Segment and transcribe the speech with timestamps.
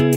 [0.00, 0.16] Oi,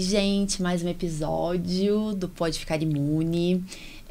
[0.00, 3.62] gente, mais um episódio do Pode Ficar Imune.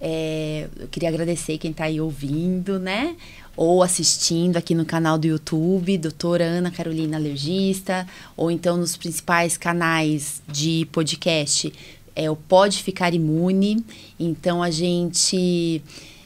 [0.01, 3.15] É, eu queria agradecer quem está aí ouvindo, né?
[3.55, 8.07] Ou assistindo aqui no canal do YouTube, doutora Ana Carolina Alergista,
[8.37, 11.73] ou então nos principais canais de podcast,
[12.15, 13.83] é o Pode Ficar Imune.
[14.19, 15.81] Então a gente.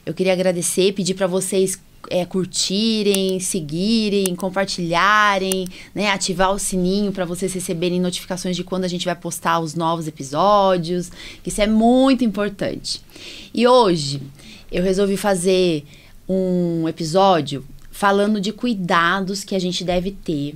[0.06, 1.80] Eu queria agradecer, pedir para vocês
[2.10, 8.88] é, curtirem, seguirem, compartilharem, né, ativar o sininho para vocês receberem notificações de quando a
[8.88, 11.12] gente vai postar os novos episódios,
[11.46, 13.02] isso é muito importante.
[13.54, 14.22] E hoje
[14.72, 15.86] eu resolvi fazer
[16.28, 20.56] um episódio falando de cuidados que a gente deve ter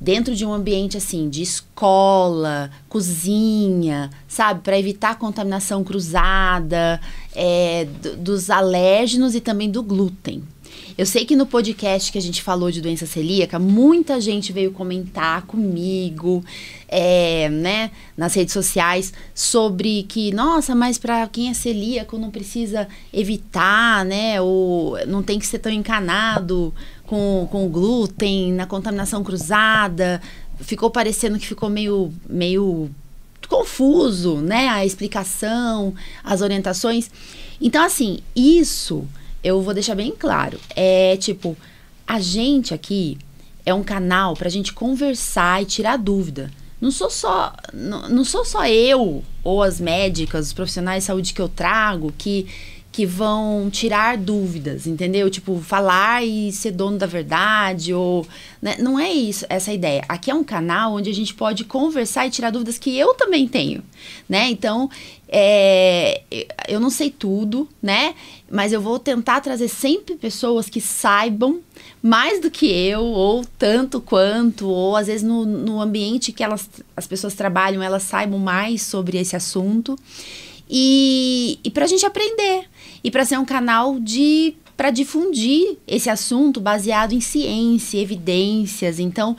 [0.00, 7.00] dentro de um ambiente assim de escola, cozinha, sabe, para evitar a contaminação cruzada
[7.34, 7.86] é,
[8.18, 10.42] dos alérgenos e também do glúten.
[10.98, 14.72] Eu sei que no podcast que a gente falou de doença celíaca, muita gente veio
[14.72, 16.44] comentar comigo,
[16.88, 22.88] é, né, nas redes sociais, sobre que, nossa, mas para quem é celíaco não precisa
[23.12, 26.74] evitar, né, ou não tem que ser tão encanado
[27.06, 30.20] com, com glúten, na contaminação cruzada.
[30.58, 32.90] Ficou parecendo que ficou meio, meio
[33.48, 37.08] confuso, né, a explicação, as orientações.
[37.60, 39.06] Então, assim, isso
[39.42, 40.58] eu vou deixar bem claro.
[40.74, 41.56] É tipo,
[42.06, 43.18] a gente aqui
[43.64, 46.50] é um canal pra gente conversar e tirar dúvida.
[46.80, 51.34] Não sou só não, não sou só eu ou as médicas, os profissionais de saúde
[51.34, 52.46] que eu trago que
[52.98, 55.30] que vão tirar dúvidas, entendeu?
[55.30, 58.26] Tipo, falar e ser dono da verdade, ou.
[58.60, 58.74] Né?
[58.80, 60.04] Não é isso, essa ideia.
[60.08, 63.46] Aqui é um canal onde a gente pode conversar e tirar dúvidas que eu também
[63.46, 63.84] tenho,
[64.28, 64.50] né?
[64.50, 64.90] Então,
[65.28, 66.22] é,
[66.66, 68.16] eu não sei tudo, né?
[68.50, 71.60] Mas eu vou tentar trazer sempre pessoas que saibam
[72.02, 76.68] mais do que eu, ou tanto quanto, ou às vezes no, no ambiente que elas,
[76.96, 79.96] as pessoas trabalham, elas saibam mais sobre esse assunto.
[80.68, 82.64] E, e para a gente aprender.
[83.02, 89.00] E para ser um canal de para difundir esse assunto baseado em ciência, evidências.
[89.00, 89.36] Então,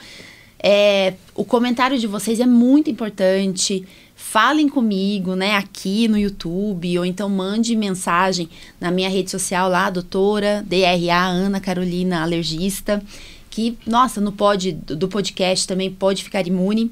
[0.62, 3.86] é, o comentário de vocês é muito importante.
[4.18, 8.50] Falem comigo, né, aqui no YouTube, ou então mande mensagem
[8.82, 13.02] na minha rede social lá, doutora DRA Ana Carolina Alergista,
[13.50, 16.92] que, nossa, no pod, do podcast também pode ficar imune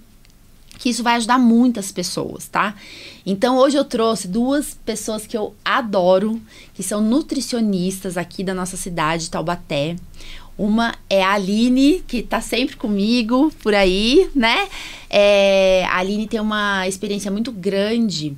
[0.77, 2.75] que isso vai ajudar muitas pessoas, tá?
[3.25, 6.39] Então hoje eu trouxe duas pessoas que eu adoro,
[6.73, 9.95] que são nutricionistas aqui da nossa cidade, Taubaté.
[10.57, 14.67] Uma é a Aline, que tá sempre comigo por aí, né?
[15.09, 18.35] É, a Aline tem uma experiência muito grande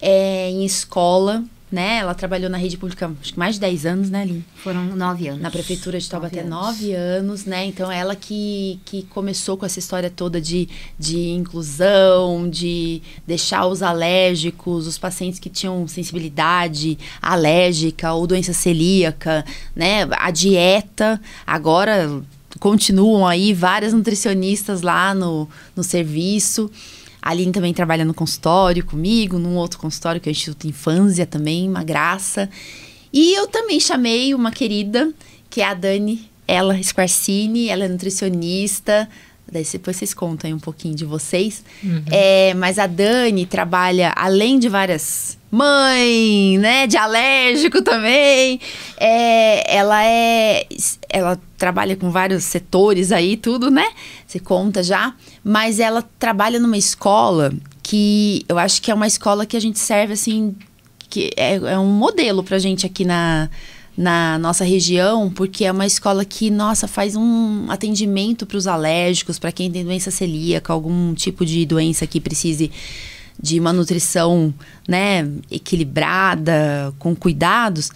[0.00, 1.42] é, em escola,
[1.76, 1.98] né?
[1.98, 4.42] Ela trabalhou na rede pública acho que mais de 10 anos, né, Aline?
[4.54, 5.42] Foram nove anos.
[5.42, 6.66] Na prefeitura de Taubaté, Nove anos.
[6.66, 7.66] nove anos, né?
[7.66, 13.82] Então, ela que, que começou com essa história toda de, de inclusão, de deixar os
[13.82, 19.44] alérgicos, os pacientes que tinham sensibilidade alérgica ou doença celíaca,
[19.74, 20.08] né?
[20.12, 22.22] A dieta, agora
[22.58, 26.70] continuam aí várias nutricionistas lá no, no serviço.
[27.26, 31.26] A Aline também trabalha no consultório comigo, num outro consultório que é o Instituto Infância
[31.26, 32.48] também, uma graça.
[33.12, 35.12] E eu também chamei uma querida,
[35.50, 39.08] que é a Dani, ela Squarcini, ela é nutricionista.
[39.50, 41.62] Daí depois vocês contam aí um pouquinho de vocês.
[42.10, 48.60] É, mas a Dani trabalha, além de várias mãe, né, de alérgico também.
[48.98, 50.66] É, ela é,
[51.08, 53.88] ela trabalha com vários setores aí, tudo, né?
[54.26, 55.14] Você conta já.
[55.42, 57.52] Mas ela trabalha numa escola
[57.82, 60.54] que eu acho que é uma escola que a gente serve assim,
[61.08, 63.48] que é, é um modelo pra gente aqui na
[63.96, 69.38] na nossa região, porque é uma escola que, nossa, faz um atendimento para os alérgicos,
[69.38, 72.70] para quem tem doença celíaca, algum tipo de doença que precise
[73.40, 74.52] de uma nutrição,
[74.86, 77.90] né, equilibrada, com cuidados,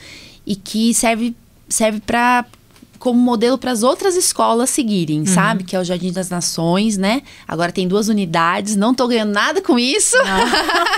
[0.46, 1.34] e que serve
[1.68, 2.44] serve para
[3.00, 5.64] como modelo para as outras escolas seguirem, sabe?
[5.64, 7.22] Que é o Jardim das Nações, né?
[7.48, 10.16] Agora tem duas unidades, não tô ganhando nada com isso.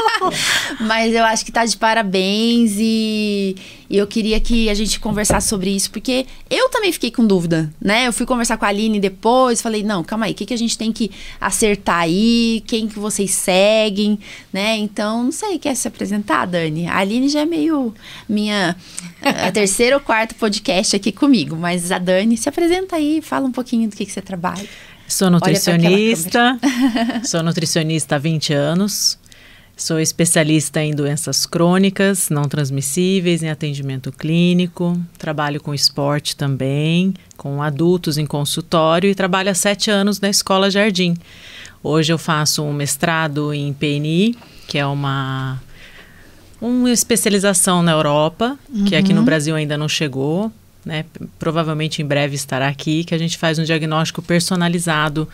[0.80, 3.54] Mas eu acho que tá de parabéns e,
[3.92, 7.70] E eu queria que a gente conversasse sobre isso, porque eu também fiquei com dúvida,
[7.78, 8.06] né?
[8.06, 10.56] Eu fui conversar com a Aline depois, falei, não, calma aí, o que, que a
[10.56, 12.62] gente tem que acertar aí?
[12.66, 14.18] Quem que vocês seguem,
[14.50, 14.78] né?
[14.78, 16.86] Então, não sei, quer se apresentar, Dani?
[16.86, 17.94] A Aline já é meio
[18.26, 18.74] minha
[19.20, 23.52] a terceira ou quarta podcast aqui comigo, mas a Dani se apresenta aí, fala um
[23.52, 24.66] pouquinho do que, que você trabalha.
[25.06, 26.58] Sou nutricionista,
[27.24, 29.18] sou nutricionista há 20 anos,
[29.76, 37.62] sou especialista em doenças crônicas, não transmissíveis, em atendimento clínico, trabalho com esporte também, com
[37.62, 41.16] adultos em consultório e trabalho há sete anos na Escola Jardim.
[41.82, 44.36] Hoje eu faço um mestrado em PNI,
[44.68, 45.60] que é uma,
[46.60, 48.84] uma especialização na Europa, uhum.
[48.84, 50.52] que aqui no Brasil ainda não chegou
[50.84, 51.04] né?
[51.38, 55.28] Provavelmente em breve estará aqui, que a gente faz um diagnóstico personalizado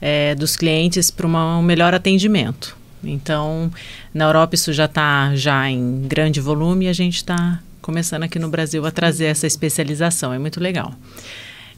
[0.00, 2.76] é, dos clientes para um melhor atendimento.
[3.02, 3.70] Então,
[4.12, 8.38] na Europa isso já está já em grande volume e a gente está começando aqui
[8.38, 10.32] no Brasil a trazer essa especialização.
[10.32, 10.94] É muito legal.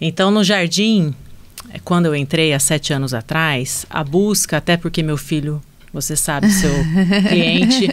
[0.01, 1.15] Então, no Jardim,
[1.71, 6.17] é, quando eu entrei há sete anos atrás, a busca, até porque meu filho, você
[6.17, 6.73] sabe, seu
[7.29, 7.89] cliente,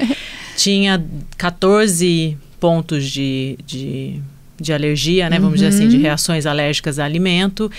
[0.58, 1.04] tinha
[1.38, 4.22] 14 pontos de, de
[4.60, 5.38] de alergia, né?
[5.38, 5.68] Vamos uhum.
[5.68, 6.02] dizer assim, de uhum.
[6.02, 7.72] reações alérgicas a alimento.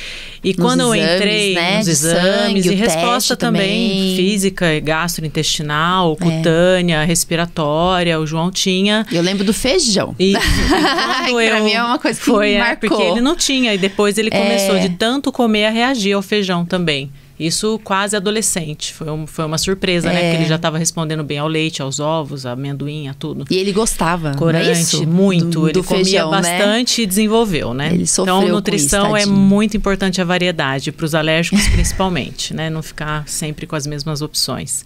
[0.42, 1.78] E nos quando eu entrei né?
[1.78, 6.24] nos exames, sangue, e resposta também, também, física, gastrointestinal, é.
[6.24, 9.06] cutânea, respiratória, o João tinha.
[9.10, 10.14] Eu lembro do feijão.
[10.18, 10.32] E,
[11.28, 12.86] e eu, pra mim é uma coisa que foi, me marcou.
[12.86, 14.80] É, porque ele não tinha, e depois ele começou é.
[14.80, 17.10] de tanto comer a reagir ao feijão também.
[17.40, 18.92] Isso quase adolescente.
[18.92, 20.12] Foi, um, foi uma surpresa, é.
[20.12, 20.20] né?
[20.20, 20.48] Porque ele é.
[20.48, 23.46] já estava respondendo bem ao leite, aos ovos, a amendoim, a tudo.
[23.50, 24.32] E ele gostava.
[24.32, 25.60] É Corante, muito.
[25.60, 26.36] Do, ele do comia feijão, né?
[26.36, 27.04] bastante né?
[27.04, 27.94] e desenvolveu, né?
[27.94, 32.68] Ele sofreu então, nutrição isso, é muito importante a variedade, para os alérgicos principalmente, né?
[32.68, 34.84] Não ficar sempre com as mesmas opções.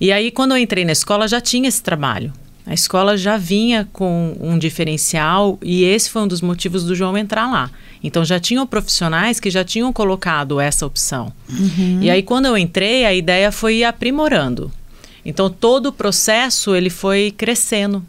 [0.00, 2.32] E aí, quando eu entrei na escola, já tinha esse trabalho.
[2.66, 7.16] A escola já vinha com um diferencial e esse foi um dos motivos do João
[7.16, 7.70] entrar lá.
[8.02, 11.32] Então já tinham profissionais que já tinham colocado essa opção.
[11.48, 12.00] Uhum.
[12.02, 14.72] E aí quando eu entrei, a ideia foi ir aprimorando.
[15.24, 18.04] Então todo o processo ele foi crescendo,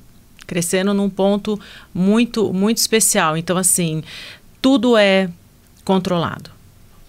[0.47, 1.59] crescendo num ponto
[1.93, 3.37] muito muito especial.
[3.37, 4.01] Então assim,
[4.59, 5.29] tudo é
[5.85, 6.49] controlado.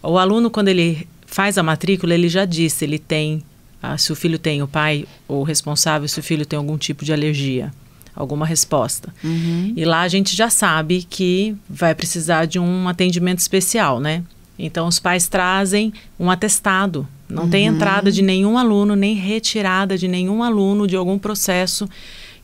[0.02, 3.42] O aluno quando ele faz a matrícula, ele já disse, ele tem
[3.82, 7.04] ah, se o filho tem, o pai ou responsável, se o filho tem algum tipo
[7.04, 7.72] de alergia,
[8.14, 9.14] alguma resposta.
[9.22, 9.72] Uhum.
[9.76, 14.24] E lá a gente já sabe que vai precisar de um atendimento especial, né?
[14.58, 17.06] Então os pais trazem um atestado.
[17.28, 17.50] Não uhum.
[17.50, 21.88] tem entrada de nenhum aluno, nem retirada de nenhum aluno de algum processo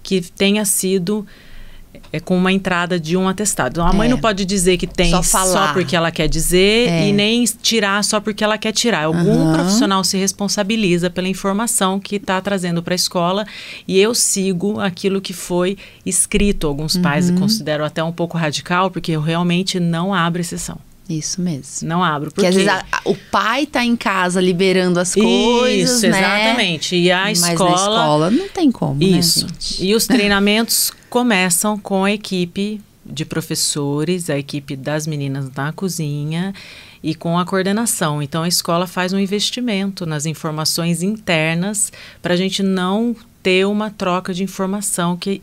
[0.02, 1.26] que tenha sido
[2.14, 3.80] é com uma entrada de um atestado.
[3.80, 4.10] Então, a mãe é.
[4.10, 7.08] não pode dizer que tem só, só porque ela quer dizer é.
[7.08, 9.06] e nem tirar só porque ela quer tirar.
[9.06, 9.52] Algum uhum.
[9.52, 13.44] profissional se responsabiliza pela informação que está trazendo para a escola
[13.88, 15.76] e eu sigo aquilo que foi
[16.06, 16.68] escrito.
[16.68, 17.36] Alguns pais uhum.
[17.36, 20.78] consideram até um pouco radical, porque eu realmente não abro exceção.
[21.08, 21.88] Isso mesmo.
[21.88, 22.30] Não abro.
[22.30, 26.08] Porque, porque às vezes a, a, o pai tá em casa liberando as coisas, Isso,
[26.08, 26.18] né?
[26.18, 26.96] exatamente.
[26.96, 27.70] E a Mas escola...
[27.70, 29.46] Mas na escola não tem como, né, Isso.
[29.46, 35.72] Né, e os treinamentos começam com a equipe de professores, a equipe das meninas na
[35.72, 36.52] cozinha
[37.04, 38.20] e com a coordenação.
[38.20, 43.14] Então a escola faz um investimento nas informações internas para a gente não
[43.44, 45.40] ter uma troca de informação que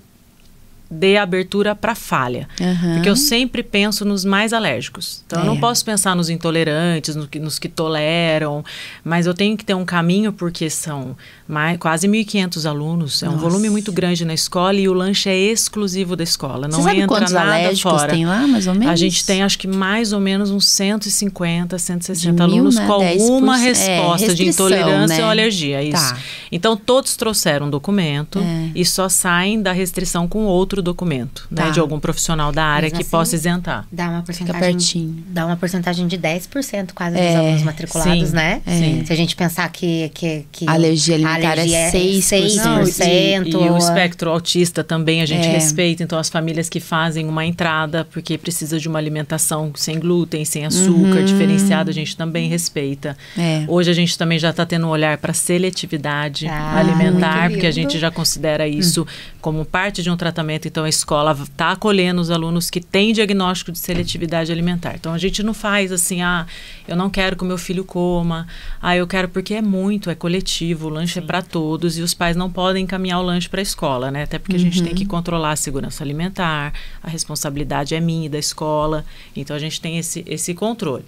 [0.92, 2.50] dê abertura para falha.
[2.60, 2.96] Uhum.
[2.96, 5.24] Porque eu sempre penso nos mais alérgicos.
[5.26, 5.44] Então, é.
[5.44, 5.60] eu não é.
[5.60, 8.64] posso pensar nos intolerantes, no que, nos que toleram,
[9.02, 11.16] mas eu tenho que ter um caminho, porque são
[11.48, 13.24] mais, quase 1.500 alunos.
[13.24, 16.68] É um volume muito grande na escola e o lanche é exclusivo da escola.
[16.68, 18.12] Não Você sabe entra nada alérgicos fora.
[18.12, 18.90] tem lá, mais ou menos?
[18.90, 22.86] A gente tem, acho que mais ou menos uns 150, 160 mil, alunos né?
[22.86, 25.24] com alguma resposta é, de intolerância né?
[25.24, 25.82] ou alergia.
[25.82, 26.14] Isso.
[26.14, 26.18] Tá.
[26.52, 28.72] Então, todos trouxeram um documento é.
[28.76, 31.66] e só saem da restrição com outro outro documento, né, tá.
[31.68, 33.88] né, de algum profissional da área que assim, possa isentar.
[33.92, 38.62] Dá uma porcentagem, dá uma porcentagem de 10% quase é, dos alunos matriculados, sim, né?
[38.66, 38.72] É.
[38.78, 39.06] Sim.
[39.06, 42.22] Se a gente pensar que, que, que a alergia alimentar alergia é 6%.
[42.22, 45.52] 6% e, e, o espectro autista também a gente é.
[45.52, 50.44] respeita, então as famílias que fazem uma entrada porque precisa de uma alimentação sem glúten,
[50.44, 51.26] sem açúcar, uhum.
[51.26, 53.16] diferenciada, a gente também respeita.
[53.38, 53.64] É.
[53.68, 57.72] Hoje a gente também já está tendo um olhar para seletividade ah, alimentar, porque a
[57.72, 59.06] gente já considera isso hum.
[59.40, 63.74] como parte de um tratamento então a escola está acolhendo os alunos que têm diagnóstico
[63.74, 64.96] de seletividade alimentar.
[64.96, 66.48] Então a gente não faz assim, ah,
[66.88, 68.48] eu não quero que o meu filho coma,
[68.82, 71.26] ah, eu quero porque é muito, é coletivo, o lanche é Sim.
[71.26, 74.24] é para todos e os pais não podem encaminhar o lanche para a escola, né?
[74.24, 74.62] Até porque uhum.
[74.62, 75.10] a gente tem que uhum.
[75.10, 76.74] controlar a segurança alimentar,
[77.04, 79.04] a responsabilidade é minha e da escola,
[79.36, 81.06] então a gente tem esse, esse controle.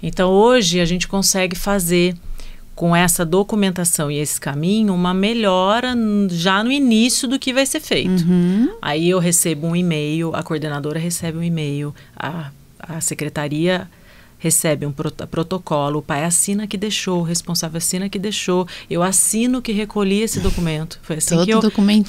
[0.00, 2.14] Então hoje a gente consegue fazer
[2.74, 5.94] com essa documentação e esse caminho, uma melhora
[6.30, 8.24] já no início do que vai ser feito.
[8.24, 8.70] Uhum.
[8.82, 13.88] Aí eu recebo um e-mail, a coordenadora recebe um e-mail, a, a secretaria
[14.44, 19.02] recebe um prot protocolo, o pai assina que deixou, o responsável assina que deixou, eu
[19.02, 21.00] assino que recolhi esse documento.
[21.02, 21.60] Foi assim Todo que eu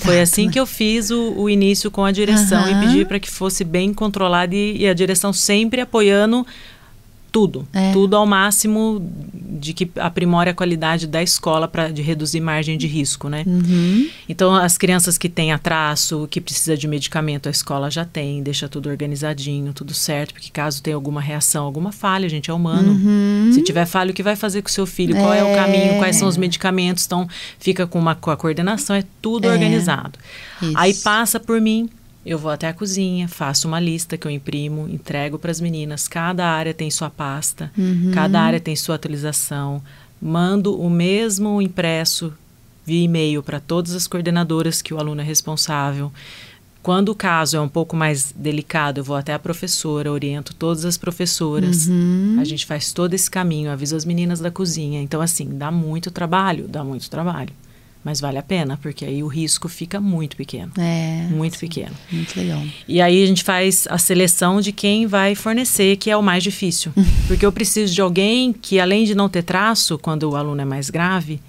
[0.03, 0.51] foi assim né?
[0.51, 2.83] que eu fiz o, o, início com a direção uhum.
[2.83, 6.45] e pedi para que fosse bem controlado e, e a direção sempre apoiando
[7.35, 7.91] tudo, é.
[7.91, 9.05] tudo ao máximo
[9.59, 13.43] de que aprimore a qualidade da escola para de reduzir margem de risco, né?
[13.45, 14.09] Uhum.
[14.29, 18.69] Então as crianças que têm atraso, que precisa de medicamento, a escola já tem, deixa
[18.69, 22.93] tudo organizadinho, tudo certo, porque caso tenha alguma reação, alguma falha, a gente é humano.
[22.93, 23.51] Uhum.
[23.51, 25.13] Se tiver falha, o que vai fazer com o seu filho?
[25.13, 25.97] Qual é, é o caminho?
[25.97, 27.05] Quais são os medicamentos?
[27.05, 27.27] Então
[27.59, 29.51] fica com uma com a coordenação, é tudo é.
[29.51, 30.17] organizado.
[30.61, 30.71] Isso.
[30.77, 31.89] Aí passa por mim,
[32.25, 36.07] eu vou até a cozinha, faço uma lista que eu imprimo, entrego para as meninas.
[36.07, 38.11] Cada área tem sua pasta, uhum.
[38.13, 39.81] cada área tem sua atualização.
[40.19, 42.33] Mando o mesmo impresso
[42.83, 46.11] via e-mail para todas as coordenadoras que o aluno é responsável.
[46.81, 50.85] Quando o caso é um pouco mais delicado, eu vou até a professora, oriento todas
[50.85, 51.87] as professoras.
[51.87, 52.37] Uhum.
[52.39, 55.01] A gente faz todo esse caminho, aviso as meninas da cozinha.
[55.01, 57.51] Então, assim, dá muito trabalho, dá muito trabalho.
[58.05, 60.71] Mas vale a pena, porque aí o risco fica muito pequeno.
[60.77, 61.25] É.
[61.31, 61.95] Muito sim, pequeno.
[62.11, 62.61] Muito legal.
[62.87, 66.43] E aí a gente faz a seleção de quem vai fornecer, que é o mais
[66.43, 66.93] difícil.
[67.27, 70.65] porque eu preciso de alguém que, além de não ter traço, quando o aluno é
[70.65, 71.41] mais grave,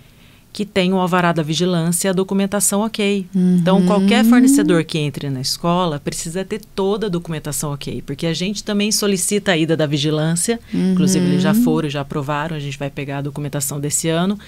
[0.50, 3.26] que tenha o alvará da vigilância e a documentação ok.
[3.34, 3.58] Uhum.
[3.60, 8.32] Então, qualquer fornecedor que entre na escola precisa ter toda a documentação ok, porque a
[8.32, 10.92] gente também solicita a ida da vigilância, uhum.
[10.92, 14.38] inclusive eles já foram, já aprovaram, a gente vai pegar a documentação desse ano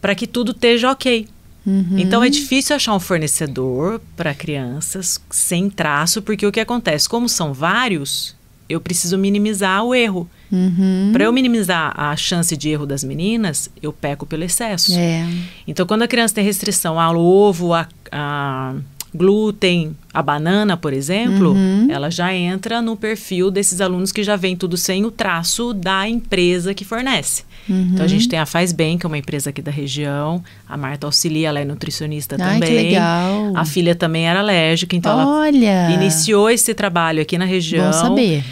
[0.00, 1.28] para que tudo esteja ok.
[1.66, 1.98] Uhum.
[1.98, 7.08] Então é difícil achar um fornecedor para crianças sem traço, porque o que acontece?
[7.08, 8.36] Como são vários,
[8.68, 10.30] eu preciso minimizar o erro.
[10.50, 11.10] Uhum.
[11.12, 14.92] Para eu minimizar a chance de erro das meninas, eu peco pelo excesso.
[14.96, 15.26] É.
[15.66, 18.74] Então, quando a criança tem restrição ao ovo, a, a
[19.12, 21.88] glúten, a banana, por exemplo, uhum.
[21.90, 26.08] ela já entra no perfil desses alunos que já vem tudo sem o traço da
[26.08, 27.44] empresa que fornece.
[27.68, 27.90] Uhum.
[27.92, 30.42] Então a gente tem a Faz Bem, que é uma empresa aqui da região.
[30.68, 32.68] A Marta auxilia, ela é nutricionista Ai, também.
[32.68, 33.52] Que legal.
[33.54, 35.66] A filha também era alérgica, então Olha.
[35.66, 37.86] ela iniciou esse trabalho aqui na região.
[37.86, 38.44] Bom saber.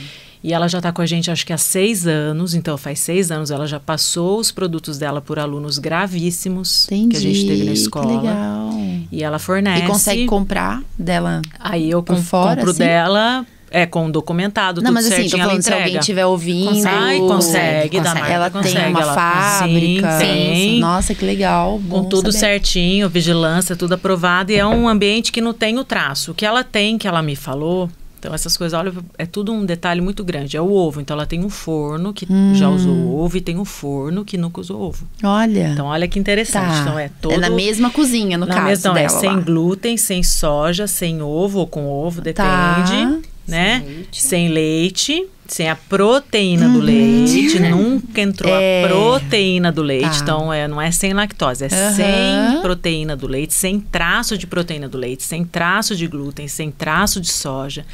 [0.44, 2.52] E ela já está com a gente, acho que há seis anos.
[2.52, 7.16] Então, faz seis anos ela já passou os produtos dela por alunos gravíssimos Entendi, que
[7.16, 8.06] a gente teve na escola.
[8.06, 8.70] Que legal.
[9.10, 9.84] E ela fornece.
[9.84, 11.40] E consegue comprar dela?
[11.58, 12.80] Aí eu por fora, compro assim?
[12.80, 16.68] dela é, com documentado, não, tudo mas assim, tô falando, se alguém estiver ouvindo...
[16.68, 20.12] Consegue, consegue, da marca, Ela consegue, tem uma ela, fábrica.
[20.12, 20.78] Sim, tem.
[20.78, 21.80] Nossa, que legal.
[21.90, 22.38] Com tudo saber.
[22.38, 24.52] certinho, vigilância, tudo aprovado.
[24.52, 26.30] E é um ambiente que não tem o traço.
[26.30, 27.90] O que ela tem, que ela me falou...
[28.16, 30.56] Então, essas coisas, olha, é tudo um detalhe muito grande.
[30.56, 30.98] É o ovo.
[30.98, 32.54] Então, ela tem um forno que hum.
[32.54, 35.04] já usou ovo e tem um forno que nunca usou ovo.
[35.22, 35.70] Olha.
[35.72, 36.72] Então, olha que interessante.
[36.72, 36.80] Tá.
[36.80, 37.34] Então, é todo...
[37.34, 39.06] É na mesma cozinha, no na caso mesma, dela.
[39.06, 39.40] É sem lá.
[39.40, 42.48] glúten, sem soja, sem ovo ou com ovo, depende.
[42.48, 43.80] Tá né?
[43.80, 44.20] Sem leite.
[44.20, 46.72] Sem, leite, sem a proteína uhum.
[46.72, 47.58] do leite.
[47.70, 48.84] Nunca entrou é.
[48.84, 50.18] a proteína do leite.
[50.18, 50.22] Tá.
[50.22, 51.94] Então, é, não é sem lactose, é uhum.
[51.94, 56.70] sem proteína do leite, sem traço de proteína do leite, sem traço de glúten, sem
[56.70, 57.84] traço de soja.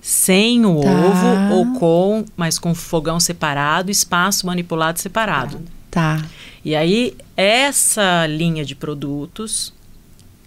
[0.00, 0.90] Sem o tá.
[0.90, 5.60] ovo ou com, mas com fogão separado, espaço manipulado separado.
[5.88, 6.20] Tá.
[6.64, 9.72] E aí, essa linha de produtos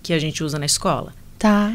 [0.04, 1.14] que a gente usa na escola.
[1.40, 1.74] Tá.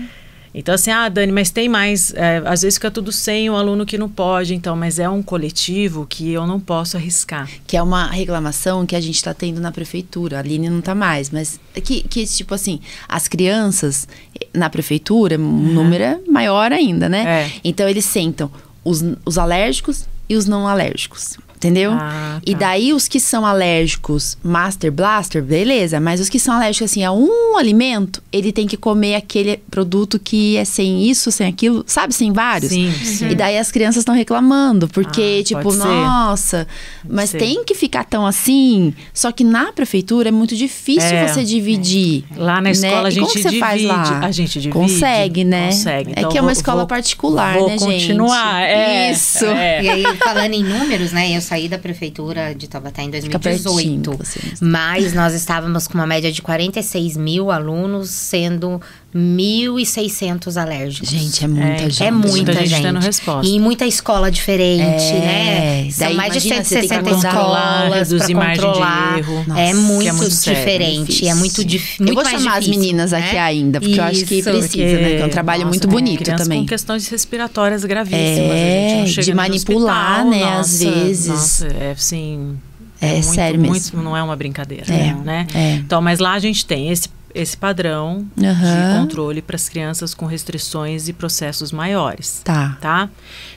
[0.53, 2.13] Então, assim, ah, Dani, mas tem mais.
[2.15, 5.23] É, às vezes fica tudo sem o aluno que não pode, então, mas é um
[5.23, 7.49] coletivo que eu não posso arriscar.
[7.67, 10.37] Que é uma reclamação que a gente está tendo na prefeitura.
[10.37, 14.09] A Aline não está mais, mas que, que, tipo assim, as crianças
[14.53, 15.73] na prefeitura, o uhum.
[15.73, 17.45] número é maior ainda, né?
[17.45, 17.53] É.
[17.63, 18.51] Então, eles sentam
[18.85, 21.37] os, os alérgicos e os não alérgicos.
[21.61, 21.93] Entendeu?
[21.93, 22.43] Ah, tá.
[22.47, 26.01] E daí os que são alérgicos, Master Blaster, beleza.
[26.01, 30.19] Mas os que são alérgicos, assim, a um alimento, ele tem que comer aquele produto
[30.19, 32.15] que é sem isso, sem aquilo, sabe?
[32.15, 32.73] Sem vários.
[32.73, 33.29] Sim, sim.
[33.29, 36.67] E daí as crianças estão reclamando, porque, ah, tipo, nossa,
[37.07, 38.95] mas tem que ficar tão assim.
[39.13, 42.25] Só que na prefeitura é muito difícil é, você dividir.
[42.35, 42.41] É.
[42.41, 42.71] Lá na né?
[42.71, 43.09] escola né?
[43.09, 43.59] a gente divide.
[43.59, 44.21] Faz lá?
[44.21, 44.71] A gente divide.
[44.71, 45.67] Consegue, né?
[45.67, 46.13] Consegue.
[46.13, 47.93] Então, é que é uma escola vou, particular, vou né, continuar.
[47.93, 48.07] gente?
[48.07, 48.63] continuar.
[48.63, 49.45] É, Isso.
[49.45, 49.83] É.
[49.83, 51.37] E aí, falando em números, né?
[51.37, 54.17] Eu saí da prefeitura de Taubaté em 2018.
[54.61, 58.81] Mas nós estávamos com uma média de 46 mil alunos, sendo
[59.15, 61.09] 1.600 alérgicos.
[61.09, 62.03] Gente, é muita é, gente.
[62.05, 62.83] É muita, muita gente.
[62.83, 63.51] Dando resposta.
[63.51, 65.91] E muita escola diferente, é, né?
[65.91, 69.15] São mais de 160 escolas para controlar.
[69.15, 69.45] De erro.
[69.49, 71.13] Nossa, é muito, é muito diferente.
[71.13, 72.07] Sério, é muito difícil.
[72.07, 73.19] Eu vou chamar difícil, as meninas né?
[73.19, 75.17] aqui ainda, porque Isso, eu acho que precisa, né?
[75.17, 76.61] Que é um trabalho nossa, muito bonito também.
[76.61, 78.53] com questões respiratórias gravíssimas.
[78.53, 80.57] É, de manipular, hospital, né?
[80.57, 81.29] Nossa, às vezes.
[81.29, 82.57] Nossa, é assim
[83.01, 83.75] É, é muito, sério mesmo.
[83.75, 85.47] Muito, não é uma brincadeira, é, né?
[85.53, 85.75] É.
[85.75, 88.53] Então, mas lá a gente tem esse esse padrão uhum.
[88.53, 92.41] de controle para as crianças com restrições e processos maiores.
[92.45, 92.77] Tá.
[92.81, 93.09] Tá?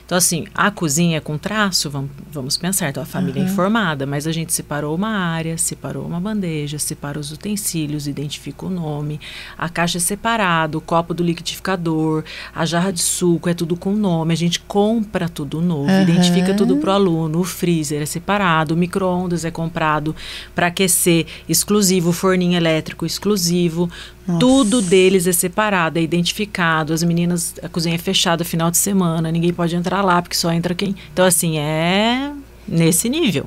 [0.04, 3.48] Então, assim, a cozinha com traço, vamos, vamos pensar, então a família uhum.
[3.48, 8.66] é informada, mas a gente separou uma área, separou uma bandeja, separa os utensílios, identifica
[8.66, 9.18] o nome,
[9.56, 12.22] a caixa é separada, o copo do liquidificador,
[12.54, 16.02] a jarra de suco, é tudo com nome, a gente compra tudo novo, uhum.
[16.02, 20.14] identifica tudo para o aluno, o freezer é separado, o micro-ondas é comprado
[20.54, 23.90] para aquecer, exclusivo, o forninho elétrico exclusivo,
[24.26, 24.40] nossa.
[24.40, 26.92] Tudo deles é separado, é identificado.
[26.92, 30.50] As meninas, a cozinha é fechada final de semana, ninguém pode entrar lá porque só
[30.52, 30.94] entra quem.
[31.12, 32.32] Então, assim, é
[32.66, 33.46] nesse nível.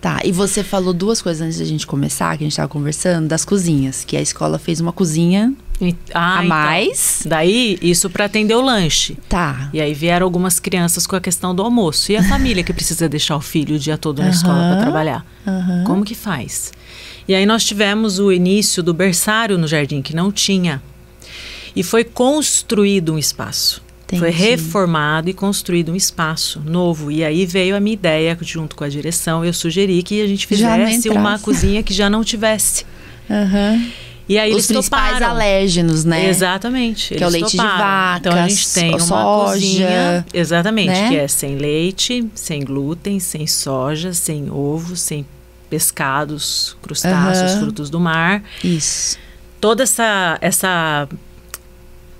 [0.00, 3.28] Tá, e você falou duas coisas antes da gente começar, que a gente estava conversando,
[3.28, 5.52] das cozinhas, que a escola fez uma cozinha
[6.14, 6.48] ah, a então.
[6.48, 7.22] mais.
[7.26, 9.18] Daí, isso para atender o lanche.
[9.28, 9.68] Tá.
[9.74, 12.12] E aí vieram algumas crianças com a questão do almoço.
[12.12, 14.80] E a família que precisa deixar o filho o dia todo na uhum, escola para
[14.80, 15.26] trabalhar?
[15.46, 15.84] Uhum.
[15.84, 16.72] Como que faz?
[17.30, 20.82] E aí nós tivemos o início do berçário no jardim, que não tinha.
[21.76, 23.80] E foi construído um espaço.
[24.02, 24.18] Entendi.
[24.18, 27.08] Foi reformado e construído um espaço novo.
[27.08, 30.44] E aí veio a minha ideia, junto com a direção, eu sugeri que a gente
[30.44, 32.84] fizesse uma cozinha que já não tivesse.
[33.30, 33.88] Uhum.
[34.28, 35.30] E aí Os eles principais toparam.
[35.30, 36.28] alérgenos, né?
[36.28, 37.14] Exatamente.
[37.14, 37.70] Que é o leite toparam.
[37.70, 41.08] de vaca, Então a gente tem uma soja, cozinha, exatamente, né?
[41.10, 45.24] que é sem leite, sem glúten, sem soja, sem ovo, sem
[45.70, 47.60] pescados, crustáceos, uhum.
[47.60, 48.42] frutos do mar.
[48.62, 49.16] Isso.
[49.60, 51.08] Toda essa, essa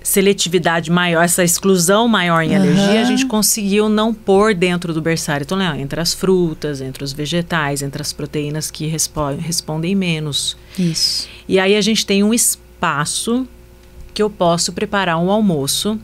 [0.02, 2.56] seletividade maior, essa exclusão maior em uhum.
[2.56, 5.44] alergia, a gente conseguiu não pôr dentro do berçário.
[5.44, 10.56] Então, né, entre as frutas, entre os vegetais, entre as proteínas que respo respondem menos.
[10.78, 11.28] Isso.
[11.48, 13.46] E aí a gente tem um espaço
[14.14, 15.98] que eu posso preparar um almoço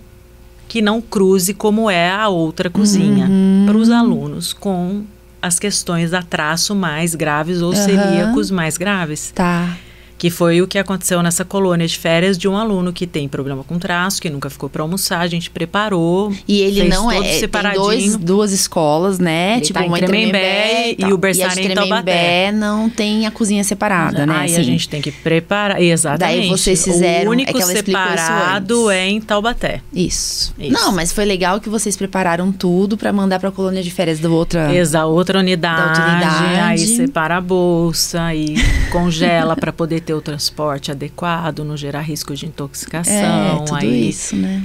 [0.68, 3.64] que não cruze como é a outra cozinha uhum.
[3.66, 5.04] para os alunos com
[5.46, 7.76] as questões da traço mais graves ou uhum.
[7.76, 9.30] celíacos mais graves.
[9.34, 9.76] Tá
[10.18, 13.62] que foi o que aconteceu nessa colônia de férias de um aluno que tem problema
[13.64, 16.32] com traço, que nunca ficou para almoçar, a gente preparou.
[16.48, 17.88] E ele não é, separadinho.
[17.88, 19.54] tem dois, duas escolas, né?
[19.54, 22.52] Ele tipo, tá uma em Tremembé e, e, o berçário em Taubaté.
[22.52, 24.34] não tem a cozinha separada, né?
[24.36, 24.60] Aí assim.
[24.60, 26.38] a gente tem que preparar, exatamente.
[26.40, 29.82] Daí vocês fizeram, o único é separado é em Taubaté.
[29.92, 30.54] Isso.
[30.58, 30.72] isso.
[30.72, 34.18] Não, mas foi legal que vocês prepararam tudo para mandar para a colônia de férias
[34.18, 36.60] da outra Exa, outra unidade, da outra unidade.
[36.60, 38.54] Aí separa a bolsa e
[38.90, 43.12] congela para poder ter o transporte adequado, não gerar risco de intoxicação.
[43.12, 44.62] É, tudo aí, isso, né?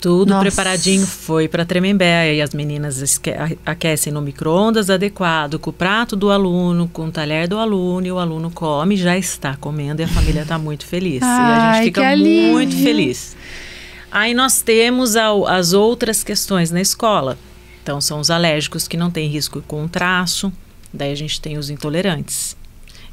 [0.00, 0.40] Tudo Nossa.
[0.40, 2.34] preparadinho foi para Tremembé.
[2.34, 3.20] E as meninas
[3.64, 8.10] aquecem no micro-ondas adequado, com o prato do aluno, com o talher do aluno, e
[8.10, 11.22] o aluno come, já está comendo e a família está muito feliz.
[11.22, 13.36] Ai, e a gente fica muito feliz.
[14.10, 17.38] Aí nós temos a, as outras questões na escola.
[17.82, 20.52] Então, são os alérgicos que não têm risco com traço.
[20.92, 22.56] Daí a gente tem os intolerantes.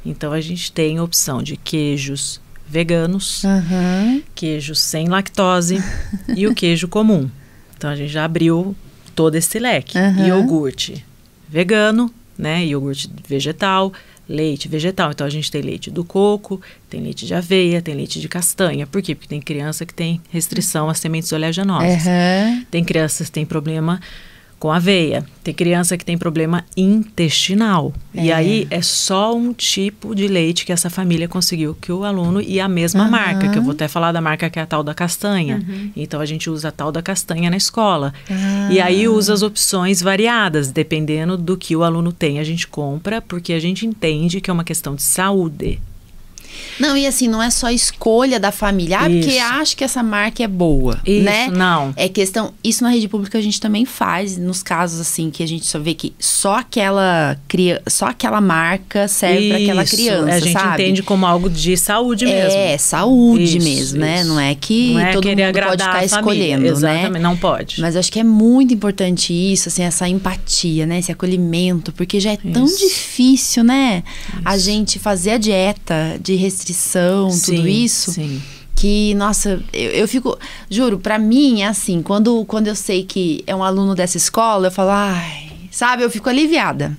[0.04, 4.22] Então a gente tem a opção de queijos veganos, uhum.
[4.34, 5.82] queijo sem lactose
[6.36, 7.28] e o queijo comum.
[7.76, 8.76] Então a gente já abriu
[9.14, 9.98] todo esse leque.
[9.98, 10.26] Uhum.
[10.26, 11.04] Iogurte
[11.48, 12.64] vegano, né?
[12.64, 13.92] Iogurte vegetal,
[14.28, 15.10] leite vegetal.
[15.10, 18.86] Então a gente tem leite do coco, tem leite de aveia, tem leite de castanha.
[18.86, 19.14] Por quê?
[19.14, 22.06] Porque tem criança que tem restrição às sementes oleaginosas.
[22.06, 22.64] Uhum.
[22.70, 24.00] Tem crianças que têm problema
[24.60, 25.24] com aveia.
[25.42, 27.94] Tem criança que tem problema intestinal.
[28.14, 28.26] É.
[28.26, 32.42] E aí é só um tipo de leite que essa família conseguiu que o aluno
[32.42, 33.10] e a mesma uhum.
[33.10, 35.64] marca, que eu vou até falar da marca que é a tal da castanha.
[35.66, 35.90] Uhum.
[35.96, 38.12] Então a gente usa a tal da castanha na escola.
[38.70, 39.10] E aí ah.
[39.10, 43.58] usa as opções variadas, dependendo do que o aluno tem, a gente compra, porque a
[43.58, 45.80] gente entende que é uma questão de saúde.
[46.78, 48.98] Não, e assim, não é só escolha da família.
[49.00, 51.48] Ah, porque acho que essa marca é boa, isso, né?
[51.48, 51.92] não.
[51.96, 52.52] É questão...
[52.62, 55.78] Isso na rede pública a gente também faz, nos casos assim, que a gente só
[55.78, 60.82] vê que só aquela, cria, só aquela marca serve para aquela criança, A gente sabe?
[60.82, 62.58] entende como algo de saúde mesmo.
[62.58, 64.20] É, saúde isso, mesmo, né?
[64.20, 64.24] isso.
[64.28, 64.34] né?
[64.34, 66.68] Não é que não é todo mundo pode ficar escolhendo, né?
[66.70, 67.18] Exatamente, né?
[67.18, 67.80] não pode.
[67.80, 70.98] Mas acho que é muito importante isso, assim, essa empatia, né?
[70.98, 74.02] Esse acolhimento, porque já é tão difícil, né?
[74.44, 78.12] A gente fazer a dieta de restrição, sim, tudo isso.
[78.12, 78.42] Sim.
[78.74, 80.38] Que, nossa, eu, eu fico.
[80.68, 84.68] Juro, para mim é assim, quando, quando eu sei que é um aluno dessa escola,
[84.68, 86.96] eu falo, ai, sabe, eu fico aliviada.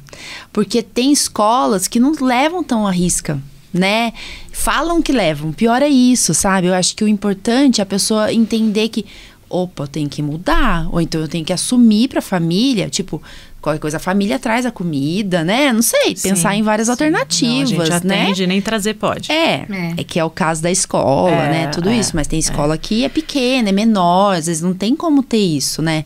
[0.53, 3.41] Porque tem escolas que não levam tão a risca
[3.73, 4.13] né?
[4.51, 5.51] Falam que levam.
[5.51, 6.67] Pior é isso, sabe?
[6.67, 9.05] Eu acho que o importante é a pessoa entender que,
[9.51, 10.87] opa, tem que mudar.
[10.91, 13.21] Ou então eu tenho que assumir pra família, tipo,
[13.61, 15.71] qualquer coisa, a família traz a comida, né?
[15.71, 16.91] Não sei, sim, pensar em várias sim.
[16.91, 18.21] alternativas, Não, a gente né?
[18.23, 19.31] atende, nem trazer pode.
[19.31, 21.67] É, é, é, que é o caso da escola, é, né?
[21.67, 22.77] Tudo é, isso, mas tem escola é.
[22.77, 26.03] que é pequena, é menor, às vezes não tem como ter isso, né?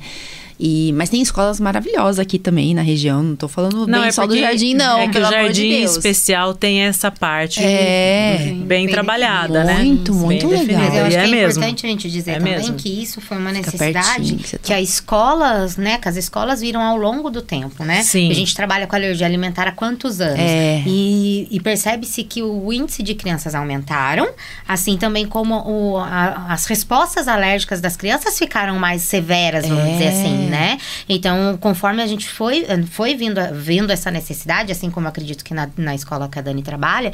[0.59, 3.21] E, mas tem escolas maravilhosas aqui também na região.
[3.21, 4.99] Não tô falando não, bem é só do jardim, não.
[4.99, 9.83] É que o jardim de especial tem essa parte é, bem, bem trabalhada, muito, né?
[9.83, 10.81] Muito, muito legal.
[10.81, 11.59] Mas eu acho é que é mesmo.
[11.59, 12.75] importante a gente dizer é também mesmo.
[12.75, 15.97] que isso foi uma necessidade que, que, as escolas, né?
[15.97, 18.01] Que as escolas viram ao longo do tempo, né?
[18.03, 18.31] Sim.
[18.31, 20.39] A gente trabalha com alergia alimentar há quantos anos?
[20.39, 20.83] É.
[20.85, 24.29] E, e percebe-se que o índice de crianças aumentaram,
[24.67, 29.91] assim também como o, a, as respostas alérgicas das crianças ficaram mais severas, vamos é.
[29.91, 30.77] dizer assim, né?
[31.07, 35.69] Então, conforme a gente foi, foi vindo, vendo essa necessidade, assim como acredito que na,
[35.77, 37.11] na escola que a Dani trabalha,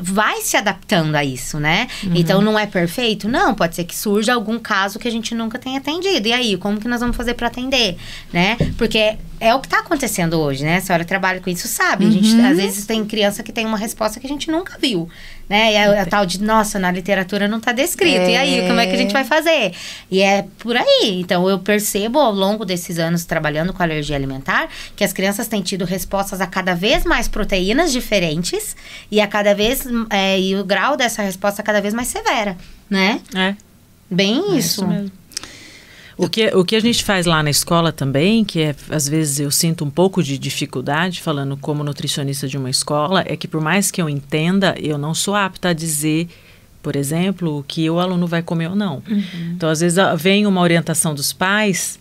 [0.00, 1.88] vai se adaptando a isso, né?
[2.02, 2.12] Uhum.
[2.14, 3.28] Então, não é perfeito?
[3.28, 6.28] Não, pode ser que surja algum caso que a gente nunca tenha atendido.
[6.28, 7.96] E aí, como que nós vamos fazer para atender,
[8.32, 8.56] né?
[8.76, 10.76] Porque é o que está acontecendo hoje, né?
[10.76, 12.04] A senhora trabalha com isso, sabe?
[12.04, 12.10] Uhum.
[12.10, 12.50] A gente, uhum.
[12.50, 15.08] às vezes, tem criança que tem uma resposta que a gente nunca viu,
[15.48, 15.72] né?
[15.72, 18.20] E a, a tal de, nossa, na literatura não está descrito.
[18.20, 18.32] É...
[18.32, 19.72] E aí, como é que a gente vai fazer?
[20.10, 21.20] E é por aí.
[21.20, 25.62] Então, eu percebo ao longo desses anos trabalhando com alergia alimentar que as crianças têm
[25.62, 28.76] tido respostas a cada vez mais proteínas diferentes
[29.10, 32.56] e a cada vez é, e o grau dessa resposta cada vez mais severa,
[32.88, 33.20] né?
[33.34, 33.54] É.
[34.10, 34.58] Bem é isso.
[34.58, 35.23] isso mesmo.
[36.16, 39.40] O que, o que a gente faz lá na escola também, que é, às vezes
[39.40, 43.60] eu sinto um pouco de dificuldade falando como nutricionista de uma escola, é que por
[43.60, 46.28] mais que eu entenda, eu não sou apta a dizer,
[46.82, 49.02] por exemplo, o que o aluno vai comer ou não.
[49.08, 49.22] Uhum.
[49.56, 51.98] Então, às vezes vem uma orientação dos pais,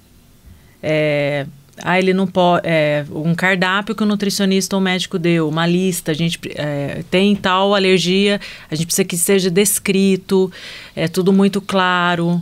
[0.81, 1.47] é,
[1.81, 2.67] ah, ele não pode.
[2.67, 7.03] É, um cardápio que o nutricionista ou o médico deu, uma lista, a gente é,
[7.09, 10.51] tem tal alergia, a gente precisa que seja descrito,
[10.95, 12.41] é tudo muito claro.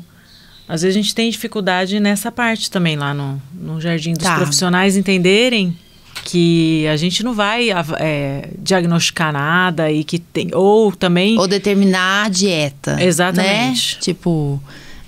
[0.71, 4.38] Às vezes a gente tem dificuldade nessa parte também lá no, no Jardim dos tá.
[4.38, 5.77] Profissionais entenderem
[6.23, 12.27] que a gente não vai é, diagnosticar nada e que tem ou também ou determinar
[12.27, 14.01] a dieta exatamente né?
[14.01, 14.62] tipo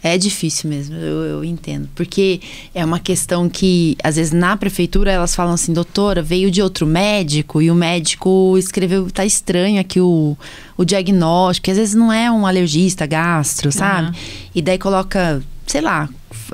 [0.03, 1.87] é difícil mesmo, eu, eu, entendo.
[1.95, 2.41] Porque
[2.75, 6.85] é uma questão que, às vezes, na prefeitura elas falam assim, doutora, veio de outro
[6.85, 10.37] médico e o médico escreveu, tá estranho aqui o,
[10.75, 14.09] o diagnóstico, que às vezes não é um alergista, gastro, sabe?
[14.09, 14.13] Uhum.
[14.53, 16.09] E daí coloca sei lá,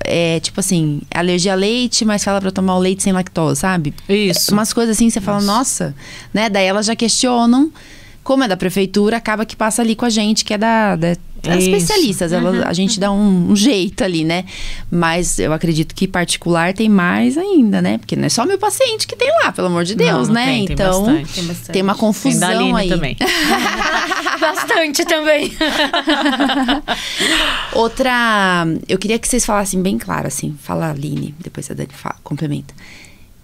[0.06, 3.94] é tipo assim, alergia a leite, mas fala para tomar o leite sem lactose, sabe?
[4.08, 4.52] Isso.
[4.54, 5.96] Umas coisas assim, você fala, nossa,
[6.34, 6.50] né?
[6.50, 7.72] Daí elas já questionam.
[8.30, 11.16] Como é da prefeitura, acaba que passa ali com a gente, que é da, da
[11.48, 12.62] as especialistas, ela, uhum.
[12.64, 14.46] a gente dá um, um, jeito ali, né?
[14.92, 17.98] Mas eu acredito que particular tem mais ainda, né?
[17.98, 20.42] Porque não é só meu paciente que tem lá, pelo amor de Deus, não, não
[20.42, 20.46] né?
[20.46, 21.34] Tem, então tem, bastante.
[21.34, 21.72] tem, bastante.
[21.72, 22.90] tem uma confusão tem aí.
[22.90, 23.18] também.
[24.40, 25.52] bastante também.
[27.74, 32.18] Outra, eu queria que vocês falassem bem claro assim, fala Aline, depois a Dani fala,
[32.24, 32.76] complementa.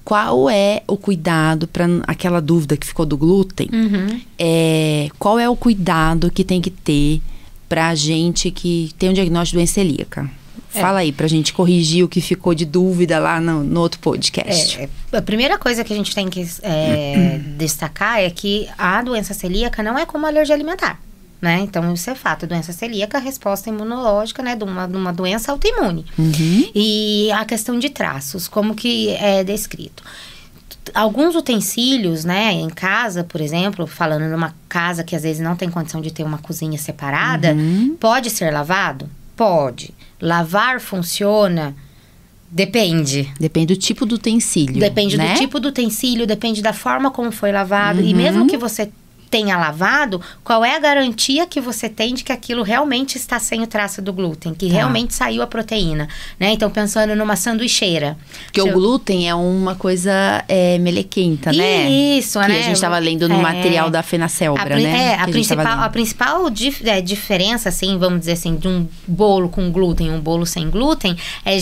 [0.06, 3.68] Qual é o cuidado para aquela dúvida que ficou do glúten?
[3.74, 4.22] Uhum.
[4.38, 7.20] É, qual é o cuidado que tem que ter
[7.68, 10.30] para gente que tem um diagnóstico de doença celíaca?
[10.76, 10.80] É.
[10.80, 14.80] Fala aí pra gente corrigir o que ficou de dúvida lá no, no outro podcast.
[14.80, 19.02] É, é a primeira coisa que a gente tem que é, destacar é que a
[19.02, 21.02] doença celíaca não é como a alergia alimentar.
[21.42, 21.60] Né?
[21.60, 22.46] Então, isso é fato.
[22.46, 24.56] A doença celíaca, a resposta imunológica, né?
[24.56, 26.06] De uma, de uma doença autoimune.
[26.18, 26.72] Uhum.
[26.74, 30.04] E a questão de traços, como que é descrito
[30.94, 35.70] alguns utensílios, né, em casa, por exemplo, falando numa casa que às vezes não tem
[35.70, 37.96] condição de ter uma cozinha separada, uhum.
[38.00, 39.10] pode ser lavado?
[39.36, 39.94] Pode.
[40.22, 41.76] Lavar funciona?
[42.50, 43.34] Depende.
[43.40, 44.80] Depende do tipo do utensílio.
[44.80, 45.34] Depende né?
[45.34, 48.00] do tipo do utensílio, depende da forma como foi lavado.
[48.00, 48.08] Uhum.
[48.08, 48.90] E mesmo que você
[49.36, 53.62] tenha lavado, qual é a garantia que você tem de que aquilo realmente está sem
[53.62, 54.76] o traço do glúten, que tá.
[54.76, 56.08] realmente saiu a proteína,
[56.40, 56.54] né?
[56.54, 58.18] Então, pensando numa sanduicheira.
[58.46, 58.74] Porque o eu...
[58.74, 61.90] glúten é uma coisa é, melequenta, né?
[61.90, 62.60] Isso, que né?
[62.60, 63.42] a gente estava lendo no é...
[63.42, 65.16] material da Fenacélbra, né?
[65.16, 68.88] É, a principal, a, a principal dif é, diferença, assim, vamos dizer assim, de um
[69.06, 71.58] bolo com glúten e um bolo sem glúten, é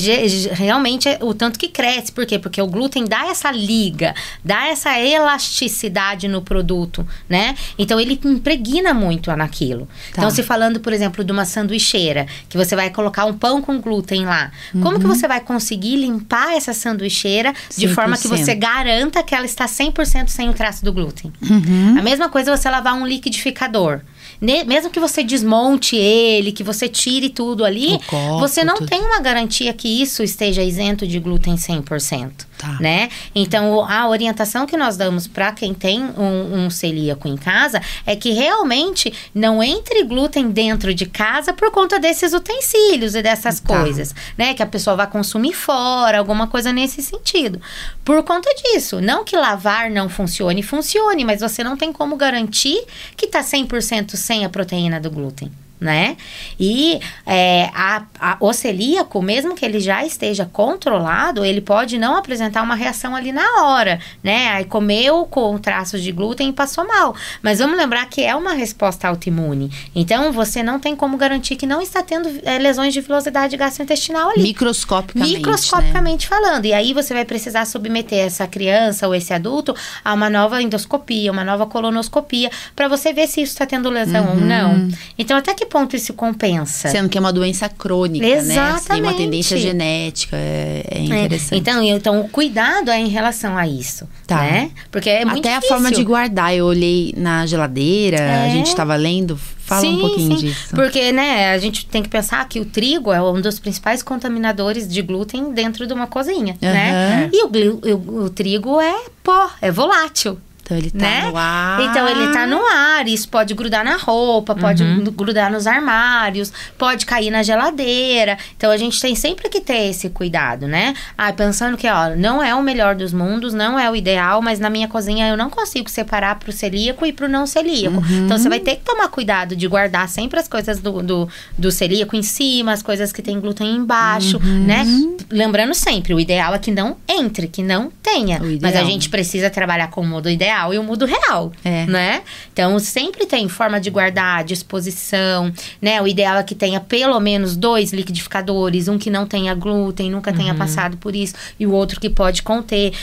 [0.51, 2.11] realmente o tanto que cresce.
[2.11, 2.37] Por quê?
[2.37, 4.13] Porque o glúten dá essa liga,
[4.45, 7.55] dá essa elasticidade no produto, né?
[7.77, 9.87] Então ele impregna muito naquilo.
[10.13, 10.21] Tá.
[10.21, 13.79] Então, se falando, por exemplo, de uma sanduicheira, que você vai colocar um pão com
[13.79, 14.81] glúten lá, uhum.
[14.81, 15.13] como que uhum.
[15.13, 17.93] você vai conseguir limpar essa sanduicheira de 100%.
[17.93, 21.31] forma que você garanta que ela está 100% sem o traço do glúten?
[21.41, 21.97] Uhum.
[21.97, 24.01] A mesma coisa você lavar um liquidificador
[24.43, 28.87] mesmo que você desmonte ele, que você tire tudo ali, copo, você não tudo.
[28.87, 32.31] tem uma garantia que isso esteja isento de glúten 100%.
[32.57, 32.77] Tá.
[32.79, 33.09] Né?
[33.35, 38.15] Então, a orientação que nós damos para quem tem um, um, celíaco em casa é
[38.15, 43.77] que realmente não entre glúten dentro de casa por conta desses utensílios e dessas tá.
[43.77, 44.53] coisas, né?
[44.53, 47.61] Que a pessoa vai consumir fora, alguma coisa nesse sentido.
[48.05, 52.81] Por conta disso, não que lavar não funcione, funcione, mas você não tem como garantir
[53.17, 56.15] que está 100% sem a proteína do glúten né?
[56.59, 62.15] E é, a, a, o celíaco, mesmo que ele já esteja controlado, ele pode não
[62.15, 64.47] apresentar uma reação ali na hora, né?
[64.49, 67.15] Aí comeu com traços de glúten e passou mal.
[67.41, 69.69] Mas vamos lembrar que é uma resposta autoimune.
[69.93, 74.29] Então, você não tem como garantir que não está tendo é, lesões de velocidade gastrointestinal
[74.29, 74.43] ali.
[74.43, 75.35] Microscopicamente.
[75.35, 76.37] Microscopicamente né?
[76.37, 76.65] falando.
[76.65, 81.31] E aí você vai precisar submeter essa criança ou esse adulto a uma nova endoscopia,
[81.31, 84.31] uma nova colonoscopia, para você ver se isso está tendo lesão uhum.
[84.31, 84.87] ou não.
[85.17, 86.89] Então, até que ponto isso compensa?
[86.89, 88.79] Sendo que é uma doença crônica, Exatamente.
[88.79, 88.87] né?
[88.87, 91.03] Tem uma tendência genética, é, é, é.
[91.03, 91.55] interessante.
[91.55, 91.57] É.
[91.57, 94.37] Então, então, o cuidado é em relação a isso, tá.
[94.37, 94.69] né?
[94.91, 95.75] Porque é muito Até difícil.
[95.75, 98.45] a forma de guardar, eu olhei na geladeira, é.
[98.45, 100.47] a gente estava lendo, Fala sim, um pouquinho sim.
[100.47, 100.75] disso.
[100.75, 104.87] Porque, né, a gente tem que pensar que o trigo é um dos principais contaminadores
[104.87, 106.69] de glúten dentro de uma cozinha, uhum.
[106.69, 107.29] né?
[107.33, 110.37] E o, o, o trigo é pó, é volátil.
[110.63, 111.29] Então ele tá né?
[111.29, 111.81] no ar.
[111.81, 113.07] Então ele tá no ar.
[113.07, 115.03] Isso pode grudar na roupa, pode uhum.
[115.03, 118.37] grudar nos armários, pode cair na geladeira.
[118.55, 120.93] Então a gente tem sempre que ter esse cuidado, né?
[121.17, 124.59] Ah, pensando que, ó, não é o melhor dos mundos, não é o ideal, mas
[124.59, 127.97] na minha cozinha eu não consigo separar pro celíaco e pro não celíaco.
[127.97, 128.25] Uhum.
[128.25, 131.71] Então você vai ter que tomar cuidado de guardar sempre as coisas do, do, do
[131.71, 134.63] celíaco em cima, as coisas que tem glúten embaixo, uhum.
[134.63, 134.85] né?
[135.29, 138.39] Lembrando sempre, o ideal é que não entre, que não tenha.
[138.61, 141.85] Mas a gente precisa trabalhar com o modo ideal ideal e o mundo real, é.
[141.85, 142.21] né?
[142.51, 146.01] Então, sempre tem forma de guardar, disposição, né?
[146.01, 150.31] O ideal é que tenha pelo menos dois liquidificadores, um que não tenha glúten, nunca
[150.31, 150.37] uhum.
[150.37, 152.93] tenha passado por isso, e o outro que pode conter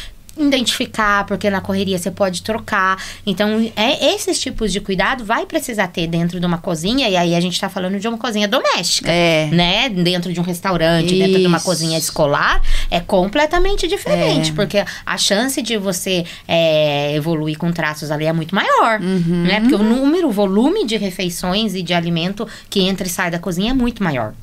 [0.47, 3.03] identificar, porque na correria você pode trocar.
[3.27, 7.35] Então, é esses tipos de cuidado vai precisar ter dentro de uma cozinha, e aí
[7.35, 9.47] a gente tá falando de uma cozinha doméstica, é.
[9.53, 9.89] né?
[9.89, 11.19] Dentro de um restaurante, Isso.
[11.19, 14.55] dentro de uma cozinha escolar, é completamente diferente, é.
[14.55, 19.45] porque a chance de você é, evoluir com traços ali é muito maior, uhum.
[19.45, 19.61] né?
[19.61, 23.39] Porque o número, o volume de refeições e de alimento que entra e sai da
[23.39, 24.35] cozinha é muito maior.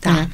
[0.00, 0.12] Tá.
[0.12, 0.30] Né?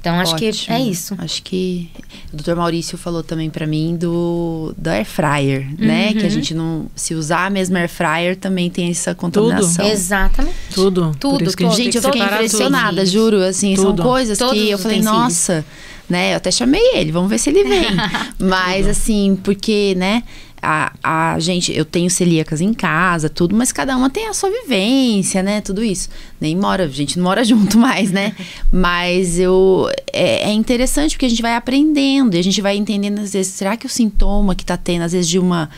[0.00, 0.52] Então, acho Ótimo.
[0.52, 1.14] que é isso.
[1.18, 1.90] Acho que
[2.32, 5.86] o doutor Maurício falou também para mim do, do air fryer, uhum.
[5.86, 6.12] né?
[6.12, 6.30] Que a uhum.
[6.30, 6.86] gente não.
[6.94, 9.84] Se usar a mesma air fryer, também tem essa contaminação.
[9.84, 9.92] Tudo.
[9.92, 10.56] Exatamente.
[10.72, 11.16] Tudo.
[11.18, 11.56] Tudo.
[11.56, 13.10] Que, gente, eu fiquei impressionada, tudo.
[13.10, 13.42] juro.
[13.42, 14.02] Assim, tudo.
[14.02, 15.64] são coisas Todos que eu falei, nossa,
[16.08, 16.32] né?
[16.32, 17.88] Eu até chamei ele, vamos ver se ele vem.
[18.38, 20.22] Mas, assim, porque, né?
[20.62, 24.50] A, a gente, eu tenho celíacas em casa, tudo, mas cada uma tem a sua
[24.50, 25.60] vivência, né?
[25.60, 26.08] Tudo isso.
[26.40, 28.34] Nem mora, a gente não mora junto mais, né?
[28.72, 33.20] mas eu é, é, interessante porque a gente vai aprendendo e a gente vai entendendo
[33.20, 35.70] às vezes, será que o sintoma que tá tendo, às vezes, de uma,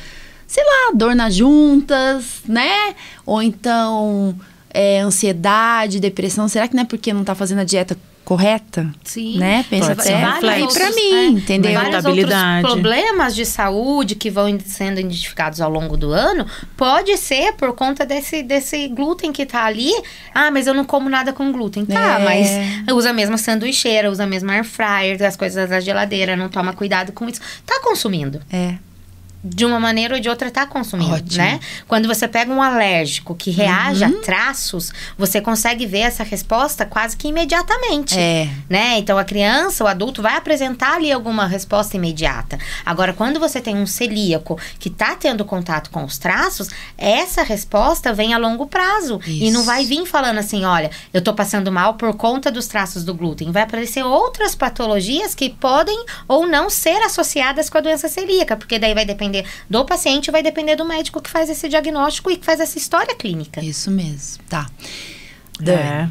[0.47, 2.95] sei lá, dor nas juntas, né?
[3.27, 4.37] Ou então
[4.73, 7.97] é, ansiedade, depressão, será que não é porque não tá fazendo a dieta
[8.31, 9.39] correta, Sim.
[9.39, 9.65] né?
[9.69, 11.73] Pensa até para mim, é, entendeu?
[11.73, 17.55] Vários outros problemas de saúde que vão sendo identificados ao longo do ano, pode ser
[17.55, 19.91] por conta desse, desse glúten que tá ali.
[20.33, 21.85] Ah, mas eu não como nada com glúten.
[21.85, 22.25] Tá, é.
[22.25, 26.49] mas usa a mesma sanduicheira, usa a mesma air fryer, as coisas da geladeira, não
[26.49, 27.41] toma cuidado com isso.
[27.67, 28.41] Tá consumindo.
[28.53, 28.77] É
[29.43, 31.43] de uma maneira ou de outra está consumindo, Ótimo.
[31.43, 31.61] né?
[31.89, 34.19] Quando você pega um alérgico que reage uhum.
[34.19, 38.51] a traços, você consegue ver essa resposta quase que imediatamente, é.
[38.69, 38.99] né?
[38.99, 42.59] Então a criança, o adulto vai apresentar ali alguma resposta imediata.
[42.85, 48.13] Agora, quando você tem um celíaco que está tendo contato com os traços, essa resposta
[48.13, 49.45] vem a longo prazo Isso.
[49.45, 53.05] e não vai vir falando assim, olha, eu estou passando mal por conta dos traços
[53.05, 53.51] do glúten.
[53.53, 58.79] Vai aparecer outras patologias que podem ou não ser associadas com a doença celíaca, porque
[58.79, 62.37] daí vai depender depender do paciente, vai depender do médico que faz esse diagnóstico e
[62.37, 63.65] que faz essa história clínica.
[63.65, 64.43] Isso mesmo.
[64.49, 64.69] Tá.
[65.67, 66.09] É.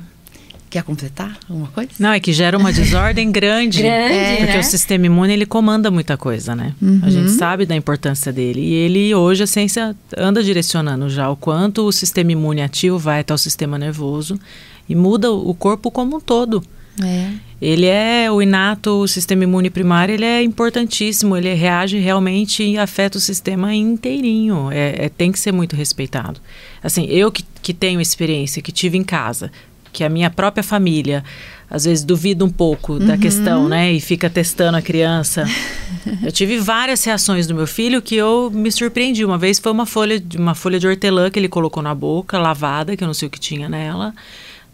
[0.69, 1.89] Quer completar alguma coisa?
[1.97, 3.82] Não, é que gera uma desordem grande.
[3.82, 4.60] grande, é, Porque né?
[4.60, 6.75] o sistema imune, ele comanda muita coisa, né?
[6.79, 7.01] Uhum.
[7.03, 8.62] A gente sabe da importância dele.
[8.62, 13.21] E ele, hoje, a ciência anda direcionando já o quanto o sistema imune ativo vai
[13.21, 14.39] até o sistema nervoso
[14.88, 16.63] e muda o corpo como um todo.
[17.03, 17.31] É.
[17.62, 22.77] Ele é o inato, o sistema imune primário, ele é importantíssimo, ele reage realmente e
[22.77, 24.71] afeta o sistema inteirinho.
[24.71, 26.39] É, é, tem que ser muito respeitado.
[26.81, 29.51] Assim, eu que, que tenho experiência, que tive em casa,
[29.91, 31.23] que a minha própria família
[31.69, 33.05] às vezes duvida um pouco uhum.
[33.05, 33.91] da questão, né?
[33.91, 35.45] E fica testando a criança.
[36.23, 39.23] eu tive várias reações do meu filho que eu me surpreendi.
[39.23, 42.97] Uma vez foi uma folha, uma folha de hortelã que ele colocou na boca, lavada,
[42.97, 44.13] que eu não sei o que tinha nela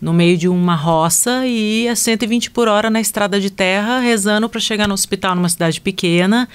[0.05, 4.47] no meio de uma roça e ia 120 por hora na estrada de terra, rezando
[4.47, 6.47] para chegar no hospital numa cidade pequena.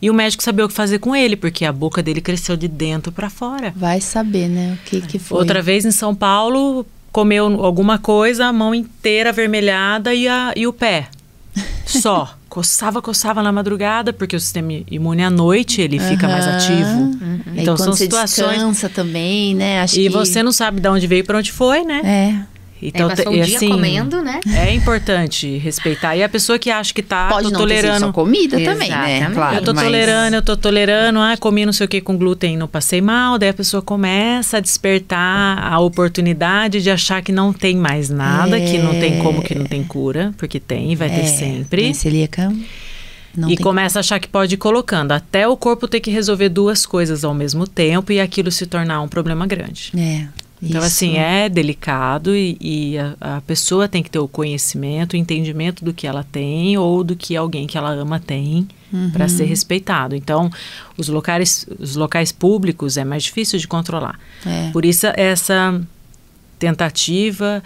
[0.00, 2.68] E o médico sabia o que fazer com ele, porque a boca dele cresceu de
[2.68, 3.72] dentro para fora.
[3.74, 4.78] Vai saber, né?
[4.78, 5.36] O que, que foi.
[5.36, 10.68] Outra vez em São Paulo, comeu alguma coisa, a mão inteira avermelhada e, a, e
[10.68, 11.08] o pé.
[11.84, 12.36] Só.
[12.48, 16.08] coçava, coçava na madrugada, porque o sistema imune à noite ele uhum.
[16.08, 17.00] fica mais ativo.
[17.00, 17.40] Uhum.
[17.56, 18.58] Então são situações.
[18.58, 19.80] Descansa também, né?
[19.80, 20.08] Acho e que...
[20.08, 22.00] você não sabe de onde veio e para onde foi, né?
[22.04, 22.51] É.
[22.82, 24.40] Então, é, um dia assim, comendo, né?
[24.44, 26.16] É importante respeitar.
[26.16, 28.06] E a pessoa que acha que tá Pode tô não tolerando.
[28.06, 28.90] Ter comida Exatamente.
[28.90, 29.30] também, né?
[29.32, 29.84] Claro, eu tô mas...
[29.84, 33.38] tolerando, eu tô tolerando, ah, comi não sei o que com glúten, não passei mal.
[33.38, 38.58] Daí a pessoa começa a despertar a oportunidade de achar que não tem mais nada,
[38.58, 38.66] é...
[38.66, 41.20] que não tem como, que não tem cura, porque tem, vai é...
[41.20, 41.94] ter sempre.
[41.94, 42.52] Celíaca.
[43.34, 46.50] Não e começa a achar que pode ir colocando, até o corpo ter que resolver
[46.50, 49.90] duas coisas ao mesmo tempo e aquilo se tornar um problema grande.
[49.96, 50.26] É.
[50.62, 50.86] Então, Isso.
[50.86, 55.84] assim, é delicado e, e a, a, pessoa tem que ter o conhecimento, o entendimento
[55.84, 59.10] do que ela tem ou do que alguém que ela ama tem uhum.
[59.10, 60.14] para ser respeitado.
[60.14, 60.48] Então,
[60.96, 64.20] os locais, os locais públicos é mais difícil de controlar.
[64.46, 64.70] É.
[64.70, 65.82] Por isso, essa
[66.60, 67.60] tentativa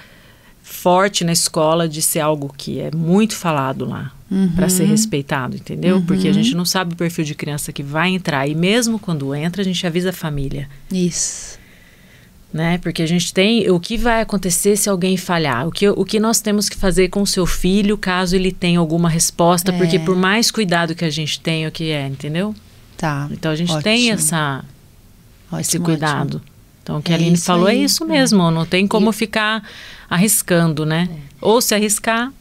[0.62, 4.52] forte na escola de ser algo que é muito falado lá uhum.
[4.52, 5.96] para ser respeitado, entendeu?
[5.96, 6.06] Uhum.
[6.06, 9.34] Porque a gente não sabe o perfil de criança que vai entrar e mesmo quando
[9.34, 10.66] entra a gente avisa a família.
[10.90, 11.58] Isso
[12.56, 12.78] né?
[12.78, 16.18] Porque a gente tem o que vai acontecer se alguém falhar, o que, o que
[16.18, 19.76] nós temos que fazer com o seu filho caso ele tenha alguma resposta, é.
[19.76, 22.54] porque por mais cuidado que a gente tenha, o que é, entendeu?
[22.96, 23.28] Tá.
[23.30, 23.82] Então a gente ótimo.
[23.82, 24.64] tem essa
[25.46, 26.38] ótimo, esse cuidado.
[26.38, 26.56] Ótimo.
[26.82, 27.82] Então o que é a Aline falou é aí.
[27.82, 29.12] é isso mesmo, não tem como e...
[29.12, 29.62] ficar
[30.08, 31.08] arriscando, né?
[31.12, 31.16] É.
[31.40, 32.32] Ou se arriscar,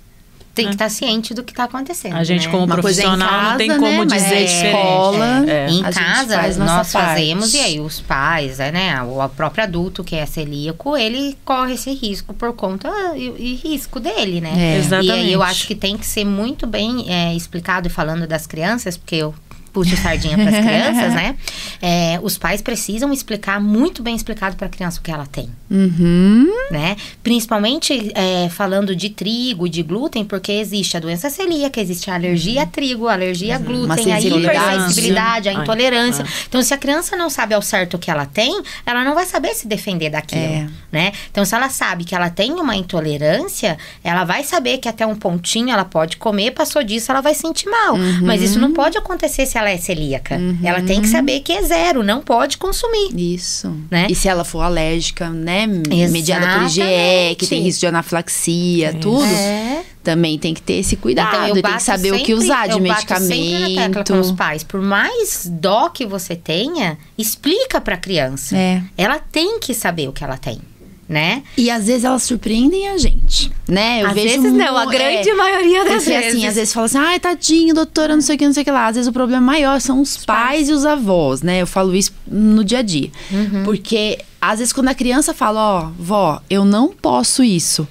[0.56, 2.15] tem que estar tá ciente do que está acontecendo.
[2.15, 2.52] A gente, né?
[2.52, 3.78] como Uma é profissional, casa, não tem né?
[3.78, 5.50] como dizer é, escola.
[5.50, 9.02] É, em casa, faz nós fazemos, e aí os pais, é, né?
[9.04, 14.00] O próprio adulto que é celíaco, ele corre esse risco por conta e, e risco
[14.00, 14.54] dele, né?
[14.56, 14.78] É.
[14.78, 15.08] Exatamente.
[15.08, 18.48] E aí eu acho que tem que ser muito bem é, explicado, e falando das
[18.48, 19.36] crianças, porque eu
[19.75, 21.35] puxo sardinha para as crianças, né?
[21.81, 25.49] É, os pais precisam explicar muito bem explicado para a criança o que ela tem,
[25.69, 26.47] uhum.
[26.71, 26.95] né?
[27.21, 32.63] Principalmente é, falando de trigo, de glúten, porque existe a doença celíaca, existe a alergia
[32.63, 33.65] a trigo, a alergia a uhum.
[33.65, 36.23] glúten, a hipersensibilidade, a intolerância.
[36.25, 39.13] Ai, então, se a criança não sabe ao certo o que ela tem, ela não
[39.13, 40.69] vai saber se defender daquilo, é.
[40.89, 41.11] né?
[41.29, 45.15] Então, se ela sabe que ela tem uma intolerância, ela vai saber que até um
[45.15, 47.95] pontinho ela pode comer, passou disso ela vai sentir mal.
[47.95, 48.21] Uhum.
[48.21, 50.36] Mas isso não pode acontecer se ela ela é celíaca.
[50.36, 50.60] Uhum.
[50.63, 53.10] Ela tem que saber que é zero, não pode consumir.
[53.15, 53.75] Isso.
[53.89, 54.08] Né?
[54.10, 55.63] E se ela for alérgica, né?
[55.63, 56.12] Exatamente.
[56.12, 58.93] Mediada por IgE, que tem risco de anafilaxia, é.
[58.93, 59.25] tudo.
[59.25, 59.84] É.
[60.04, 61.30] Também tem que ter esse cuidado.
[61.30, 63.28] Então, eu tem que saber sempre, o que usar de eu medicamento.
[63.28, 64.63] Bato sempre na com os pais.
[64.63, 68.56] Por mais dó que você tenha, explica para a criança.
[68.56, 68.84] É.
[68.95, 70.62] Ela tem que saber o que ela tem
[71.08, 71.44] né?
[71.56, 74.02] E às vezes elas surpreendem a gente, né?
[74.02, 76.36] Eu às vejo vezes não, a grande é, maioria das porque, vezes.
[76.36, 78.65] assim, às vezes fala assim, ai, tadinho, doutora, não sei o que, não sei o
[78.65, 78.88] que lá.
[78.88, 81.62] Às vezes o problema maior são os, os pais, pais, e os avós, né?
[81.62, 83.12] Eu falo isso no dia a dia.
[83.32, 83.63] Uhum.
[83.63, 87.88] Porque às vezes quando a criança fala, ó, oh, vó, eu não posso isso.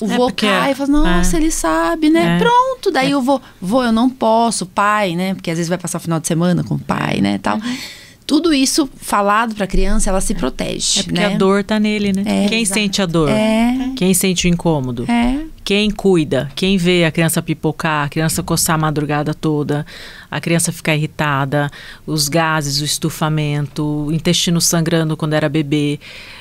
[0.00, 1.40] O é vô cai e fala, nossa, é.
[1.40, 2.36] ele sabe, né?
[2.36, 2.38] É.
[2.38, 3.14] Pronto, daí é.
[3.14, 5.34] eu vou, vô, eu não posso, pai, né?
[5.34, 7.38] Porque às vezes vai passar o final de semana com o pai, né?
[7.38, 7.56] Tal.
[7.56, 7.97] Uhum
[8.28, 11.00] tudo isso falado para a criança, ela se protege.
[11.00, 11.34] É porque né?
[11.34, 12.22] a dor tá nele, né?
[12.26, 12.78] É, quem exato.
[12.78, 13.30] sente a dor?
[13.30, 13.90] É.
[13.96, 15.10] Quem sente o incômodo?
[15.10, 15.46] É.
[15.64, 16.52] Quem cuida?
[16.54, 19.86] Quem vê a criança pipocar, a criança coçar a madrugada toda,
[20.30, 21.70] a criança ficar irritada,
[22.06, 25.98] os gases, o estufamento, o intestino sangrando quando era bebê.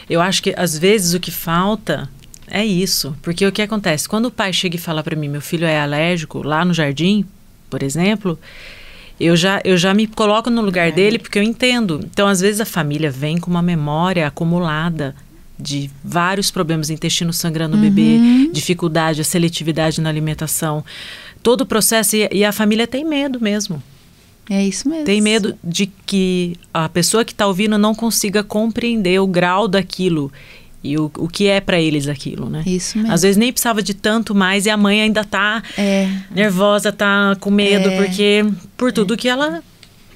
[0.09, 2.09] Eu acho que às vezes o que falta
[2.49, 3.15] é isso.
[3.21, 4.09] Porque o que acontece?
[4.09, 7.23] Quando o pai chega e fala para mim, meu filho é alérgico, lá no jardim,
[7.69, 8.37] por exemplo,
[9.19, 10.91] eu já, eu já me coloco no lugar é.
[10.91, 12.01] dele porque eu entendo.
[12.03, 15.15] Então, às vezes, a família vem com uma memória acumulada
[15.59, 17.89] de vários problemas, intestino sangrando no uhum.
[17.89, 20.85] bebê, dificuldade, a seletividade na alimentação.
[21.41, 23.81] Todo o processo, e, e a família tem medo mesmo.
[24.49, 25.05] É isso mesmo.
[25.05, 30.31] Tem medo de que a pessoa que está ouvindo não consiga compreender o grau daquilo
[30.87, 32.63] e o, o que é para eles aquilo, né?
[32.65, 33.13] Isso mesmo.
[33.13, 36.09] Às vezes nem precisava de tanto mais e a mãe ainda tá é.
[36.33, 37.97] nervosa, tá com medo, é.
[37.97, 38.45] porque
[38.77, 39.17] por tudo é.
[39.17, 39.61] que ela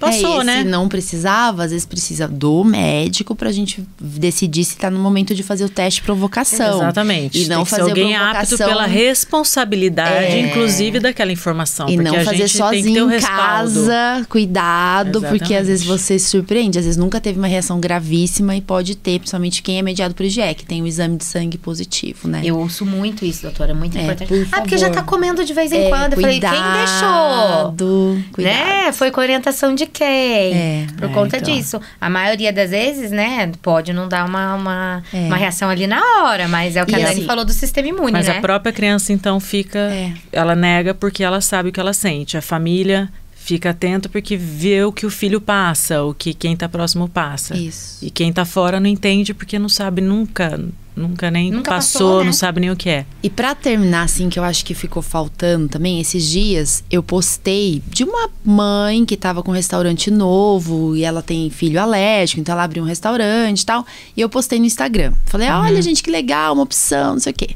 [0.01, 0.57] Passou, é, né?
[0.63, 5.35] Se não precisava, às vezes precisa do médico pra gente decidir se tá no momento
[5.35, 6.77] de fazer o teste de provocação.
[6.77, 7.43] Exatamente.
[7.43, 10.39] E não fazer alguém apto pela responsabilidade, é...
[10.39, 11.87] inclusive, daquela informação.
[11.87, 15.39] E não fazer sozinho em casa, cuidado, Exatamente.
[15.39, 16.79] porque às vezes você se surpreende.
[16.79, 20.25] Às vezes nunca teve uma reação gravíssima e pode ter, principalmente quem é mediado por
[20.25, 22.41] IgE, que tem o exame de sangue positivo, né?
[22.43, 24.27] Eu ouço muito isso, doutora, muito é, importante.
[24.27, 26.13] Por ah, porque já tá comendo de vez em é, quando.
[26.13, 28.31] Eu cuidado, falei, quem deixou?
[28.31, 28.85] Cuidado.
[28.85, 28.91] Né?
[28.91, 30.53] Foi com orientação de quem.
[30.53, 31.53] É, por é, conta então.
[31.53, 31.81] disso.
[31.99, 35.27] A maioria das vezes, né, pode não dar uma, uma, é.
[35.27, 37.53] uma reação ali na hora, mas é o que e a Dani assim, falou do
[37.53, 38.37] sistema imune, mas né?
[38.37, 39.79] a própria criança, então, fica.
[39.79, 40.13] É.
[40.31, 42.37] Ela nega porque ela sabe o que ela sente.
[42.37, 46.69] A família fica atento porque vê o que o filho passa, o que quem está
[46.69, 47.57] próximo passa.
[47.57, 48.03] Isso.
[48.05, 50.59] E quem está fora não entende porque não sabe nunca
[50.95, 52.25] nunca nem nunca passou, passou né?
[52.25, 53.05] não sabe nem o que é.
[53.23, 57.81] E para terminar, assim, que eu acho que ficou faltando também, esses dias eu postei
[57.87, 62.53] de uma mãe que tava com um restaurante novo e ela tem filho alérgico, então
[62.53, 63.85] ela abriu um restaurante e tal.
[64.15, 65.13] E eu postei no Instagram.
[65.25, 65.61] Falei, uhum.
[65.61, 67.49] olha, gente, que legal, uma opção, não sei o quê.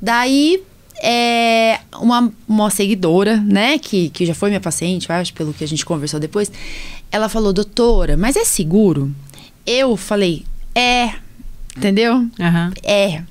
[0.00, 0.62] Daí
[1.02, 5.68] é, uma, uma seguidora, né, que, que já foi minha paciente, acho, pelo que a
[5.68, 6.50] gente conversou depois,
[7.10, 9.12] ela falou, doutora, mas é seguro?
[9.66, 10.44] Eu falei,
[10.74, 11.14] é,
[11.76, 12.16] entendeu?
[12.16, 12.72] Uhum.
[12.82, 13.22] É.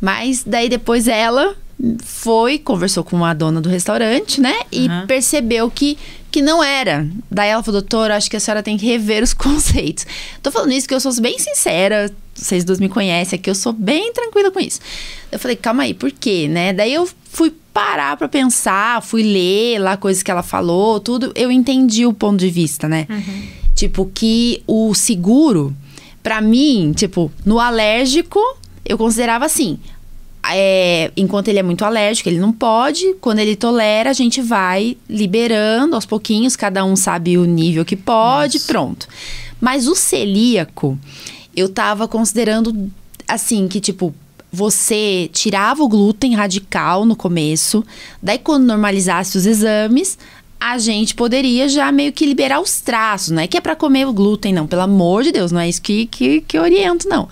[0.00, 1.54] Mas daí depois ela
[2.02, 4.54] foi, conversou com a dona do restaurante, né?
[4.70, 5.06] E uhum.
[5.06, 5.96] percebeu que,
[6.30, 7.08] que não era.
[7.30, 10.06] Daí ela falou, doutora, acho que a senhora tem que rever os conceitos.
[10.42, 13.72] Tô falando isso que eu sou bem sincera, vocês dois me conhecem aqui, eu sou
[13.72, 14.80] bem tranquila com isso.
[15.30, 16.72] Eu falei, calma aí, por quê, né?
[16.72, 21.32] Daí eu fui parar para pensar, fui ler lá coisas que ela falou, tudo.
[21.34, 23.06] Eu entendi o ponto de vista, né?
[23.08, 23.42] Uhum.
[23.74, 25.74] Tipo, que o seguro,
[26.22, 28.40] para mim, tipo, no alérgico,
[28.84, 29.78] eu considerava assim:
[30.48, 33.14] é, enquanto ele é muito alérgico, ele não pode.
[33.20, 37.96] Quando ele tolera, a gente vai liberando aos pouquinhos, cada um sabe o nível que
[37.96, 38.66] pode, Nossa.
[38.66, 39.08] pronto.
[39.60, 40.98] Mas o celíaco,
[41.54, 42.90] eu tava considerando
[43.28, 44.14] assim, que tipo,
[44.52, 47.84] você tirava o glúten radical no começo,
[48.22, 50.18] daí quando normalizasse os exames,
[50.60, 54.06] a gente poderia já meio que liberar os traços, não é que é para comer
[54.06, 57.08] o glúten, não, pelo amor de Deus, não é isso que, que, que eu oriento,
[57.08, 57.28] não.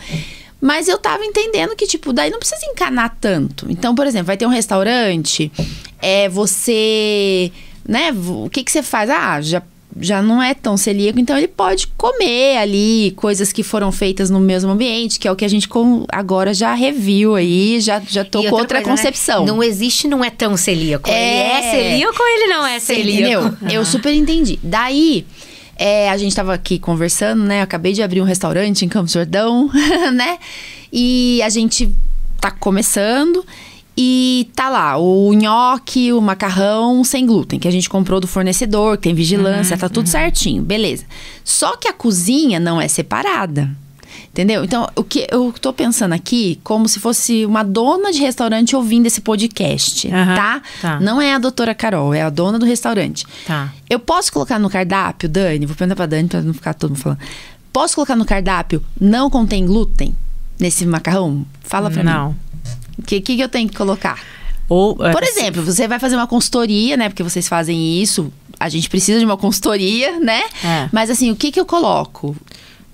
[0.60, 3.66] Mas eu tava entendendo que, tipo, daí não precisa encanar tanto.
[3.68, 5.52] Então, por exemplo, vai ter um restaurante,
[6.00, 7.52] é você.
[7.86, 8.12] Né?
[8.12, 9.08] O que, que você faz?
[9.08, 9.62] Ah, já,
[10.00, 14.40] já não é tão celíaco, então ele pode comer ali coisas que foram feitas no
[14.40, 18.24] mesmo ambiente, que é o que a gente com, agora já reviu aí, já, já
[18.24, 18.96] tô com outra, outra coisa, né?
[18.96, 19.44] concepção.
[19.44, 19.52] Né?
[19.52, 21.08] Não existe, não é tão celíaco.
[21.08, 21.12] É...
[21.12, 23.46] Ele é celíaco ou ele não é celíaco?
[23.46, 23.56] Entendeu?
[23.70, 24.58] Eu super entendi.
[24.62, 25.26] Daí.
[25.80, 27.60] É, a gente estava aqui conversando, né?
[27.60, 29.70] Eu acabei de abrir um restaurante em Campos Jordão,
[30.12, 30.36] né?
[30.92, 31.94] E a gente
[32.40, 33.46] tá começando.
[34.00, 38.96] E tá lá, o nhoque, o macarrão sem glúten, que a gente comprou do fornecedor,
[38.96, 40.12] que tem vigilância, uhum, tá tudo uhum.
[40.12, 41.04] certinho, beleza.
[41.42, 43.68] Só que a cozinha não é separada.
[44.30, 44.62] Entendeu?
[44.62, 49.06] Então, o que eu tô pensando aqui, como se fosse uma dona de restaurante ouvindo
[49.06, 50.62] esse podcast, uhum, tá?
[50.80, 51.00] tá?
[51.00, 53.26] Não é a doutora Carol, é a dona do restaurante.
[53.44, 53.72] Tá.
[53.90, 57.00] Eu posso colocar no cardápio, Dani, vou perguntar pra Dani pra não ficar todo mundo
[57.00, 57.18] falando.
[57.72, 60.14] Posso colocar no cardápio, não contém glúten
[60.56, 61.44] nesse macarrão?
[61.62, 62.28] Fala pra não.
[62.28, 62.36] mim.
[62.98, 64.18] O que, que eu tenho que colocar?
[64.68, 67.08] Ou, é, Por exemplo, você vai fazer uma consultoria, né?
[67.08, 68.30] Porque vocês fazem isso.
[68.60, 70.42] A gente precisa de uma consultoria, né?
[70.62, 70.88] É.
[70.92, 72.36] Mas assim, o que, que eu coloco?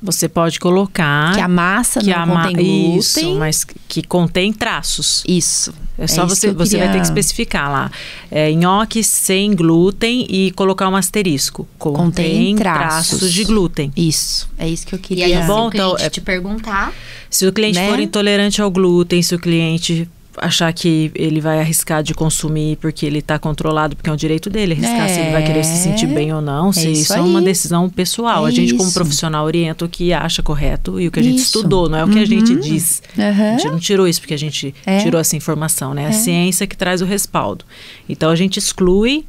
[0.04, 2.98] Você pode colocar que a massa que não a contém glúten.
[2.98, 5.24] Isso, mas que contém traços.
[5.26, 5.72] Isso.
[5.96, 6.84] É só é você, você queria...
[6.84, 7.90] vai ter que especificar lá.
[8.30, 11.66] É, nhoque sem glúten e colocar um asterisco.
[11.78, 13.20] Contém, contém traços.
[13.20, 13.32] traços.
[13.32, 13.92] de glúten.
[13.96, 14.46] Isso.
[14.58, 15.26] É isso que eu queria.
[15.26, 16.92] E aí, bom, então, é, te perguntar.
[17.30, 17.88] Se o cliente né?
[17.88, 20.06] for intolerante ao glúten, se o cliente
[20.38, 24.50] achar que ele vai arriscar de consumir porque ele está controlado, porque é um direito
[24.50, 27.02] dele arriscar é, se ele vai querer se sentir bem ou não, se é isso,
[27.02, 28.46] isso é uma decisão pessoal.
[28.46, 28.76] É a gente, isso.
[28.76, 31.58] como profissional, orienta o que acha correto e o que a gente isso.
[31.58, 32.22] estudou, não é o que uhum.
[32.22, 32.60] a gente uhum.
[32.60, 33.02] diz.
[33.16, 33.24] Uhum.
[33.24, 34.98] A gente não tirou isso porque a gente é.
[34.98, 36.06] tirou essa informação, né?
[36.06, 36.12] A é.
[36.12, 37.64] ciência que traz o respaldo.
[38.08, 39.24] Então a gente exclui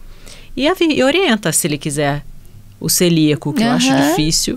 [0.55, 2.23] e, e orienta se ele quiser
[2.79, 3.69] o celíaco, que uhum.
[3.69, 4.55] eu acho difícil,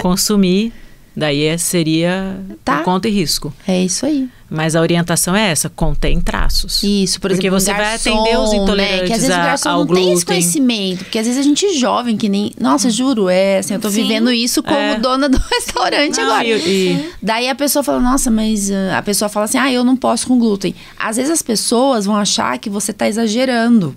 [0.00, 0.72] consumir
[1.18, 2.84] Daí é, seria tá.
[2.84, 3.52] conta e risco.
[3.66, 4.28] É isso aí.
[4.50, 6.82] Mas a orientação é essa, contém traços.
[6.82, 9.06] Isso, por porque exemplo, você garçom, vai atender os intolerantes né?
[9.06, 10.04] Que às vezes o garçom não glúten.
[10.04, 11.04] tem esse conhecimento.
[11.04, 12.52] Porque às vezes a gente é jovem, que nem...
[12.58, 14.02] Nossa, juro, é assim, eu tô Sim.
[14.02, 14.98] vivendo isso como é.
[14.98, 16.46] dona do restaurante não, agora.
[16.46, 17.10] E, e...
[17.22, 18.70] Daí a pessoa fala, nossa, mas...
[18.70, 20.74] Uh, a pessoa fala assim, ah, eu não posso com glúten.
[20.98, 23.94] Às vezes as pessoas vão achar que você tá exagerando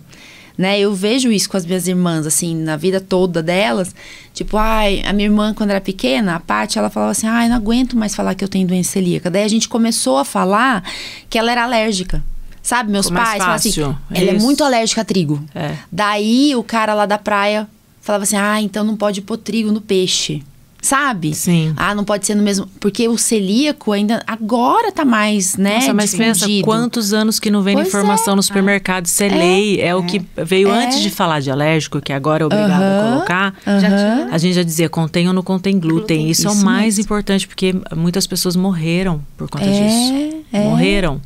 [0.61, 0.79] né?
[0.79, 3.93] Eu vejo isso com as minhas irmãs, assim, na vida toda delas.
[4.33, 7.55] Tipo, ai, a minha irmã, quando era pequena, a Paty, ela falava assim, ai, não
[7.55, 9.29] aguento mais falar que eu tenho doença celíaca.
[9.29, 10.83] Daí a gente começou a falar
[11.29, 12.23] que ela era alérgica.
[12.61, 13.81] Sabe, meus pais falavam assim,
[14.13, 15.43] ela é muito alérgica a trigo.
[15.55, 15.75] É.
[15.91, 17.67] Daí o cara lá da praia
[17.99, 20.43] falava assim, ah, então não pode pôr trigo no peixe
[20.81, 21.33] sabe?
[21.35, 21.73] Sim.
[21.77, 22.67] Ah, não pode ser no mesmo.
[22.79, 25.75] Porque o celíaco ainda agora tá mais, né?
[25.75, 26.47] Nossa, mas difundido.
[26.47, 28.35] pensa quantos anos que não vem pois informação é.
[28.35, 29.05] no supermercado.
[29.05, 29.79] Isso é, é lei.
[29.79, 30.85] É, é, o que veio é.
[30.85, 33.07] antes de falar de alérgico, que agora é obrigado uh -huh.
[33.07, 33.49] a colocar.
[33.51, 34.33] Uh -huh.
[34.33, 36.17] A gente já dizia contém ou não contém glúten.
[36.17, 36.29] glúten.
[36.29, 37.03] Isso, Isso, é o mais mesmo.
[37.03, 40.43] importante, porque muitas pessoas morreram por conta é, disso.
[40.51, 40.63] É.
[40.63, 41.21] Morreram.